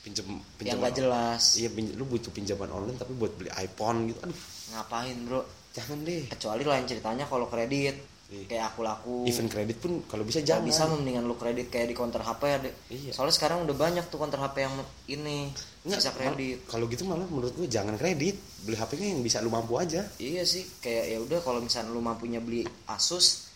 [0.00, 1.42] pinjam yang pinjaman nggak jelas.
[1.60, 4.20] Iya pinj- lu butuh pinjaman online tapi buat beli iPhone gitu.
[4.24, 4.40] Aduh.
[4.72, 5.40] Ngapain bro
[5.74, 8.48] jangan deh kecuali lain ceritanya kalau kredit Iya.
[8.48, 11.94] kayak aku laku event kredit pun kalau bisa Jangan bisa mendingan lu kredit kayak di
[11.94, 12.70] counter HP ada.
[12.88, 13.12] Iya.
[13.12, 14.74] Soalnya sekarang udah banyak tuh counter HP yang
[15.12, 15.52] ini
[15.84, 16.58] Nggak, bisa kredit.
[16.64, 20.40] kalau gitu malah menurut gue jangan kredit beli HP-nya yang bisa lu mampu aja Iya
[20.42, 23.52] sih, kayak ya udah kalau misalnya lu mampunya beli Asus,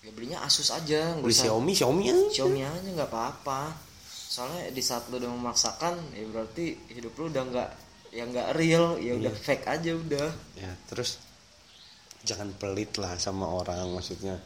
[0.00, 3.74] ya belinya Asus aja, beli usah Xiaomi Xiaomi aja Xiaomi aja nggak apa-apa.
[4.06, 7.70] Soalnya di saat lu udah memaksakan, ya berarti hidup lu udah nggak
[8.14, 9.42] ya nggak real, ya udah Iya.
[9.42, 10.28] fake aja udah.
[10.54, 11.18] ya terus
[12.22, 14.38] jangan pelit lah sama orang maksudnya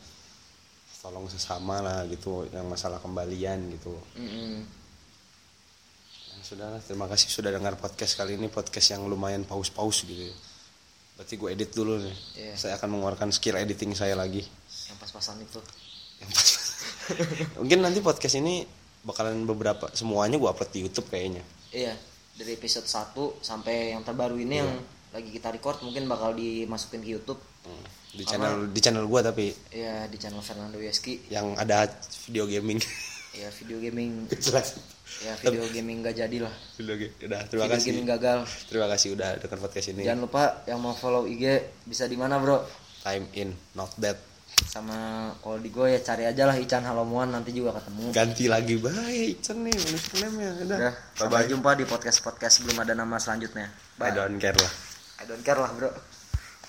[0.99, 4.63] tolong sesama lah gitu yang masalah kembalian gitu Mm-mm.
[6.31, 10.35] Ya, sudahlah terima kasih sudah dengar podcast kali ini podcast yang lumayan paus-paus gitu ya.
[11.13, 12.55] berarti gue edit dulu nih Iya.
[12.55, 14.47] saya akan mengeluarkan skill editing saya lagi
[14.87, 15.59] Yang pas-pasan itu.
[16.23, 16.49] yang pas
[17.59, 18.63] mungkin nanti podcast ini
[19.03, 21.43] bakalan beberapa semuanya gue upload di YouTube kayaknya
[21.73, 21.99] Iya,
[22.33, 24.71] dari episode 1 sampai yang terbaru ini yang
[25.11, 27.41] lagi kita record mungkin bakal dimasukin ke YouTube.
[27.63, 27.85] Hmm,
[28.19, 29.47] di channel di channel gue tapi.
[29.71, 31.87] Ya di channel Fernando Yeski yang ada
[32.27, 32.81] video gaming.
[33.33, 34.29] Ya video gaming.
[34.29, 34.77] Jelas.
[35.25, 36.53] Ya video gaming gak jadi lah.
[36.77, 37.89] Video game udah terima video kasih.
[37.89, 38.39] gaming gagal.
[38.69, 40.05] Terima kasih udah dengar podcast ini.
[40.05, 41.45] Jangan lupa yang mau follow IG
[41.89, 42.61] bisa di mana bro?
[43.01, 44.21] Time in not bad.
[44.69, 48.13] Sama kalau di gue ya cari aja lah Ican Halomuan nanti juga ketemu.
[48.13, 50.77] Ganti lagi bye Icen nih username-nya udah.
[50.77, 53.73] Udah bye sampai bye jumpa di podcast podcast belum ada nama selanjutnya.
[53.73, 54.73] I bye don't care lah.
[55.21, 56.12] I don't care lah bro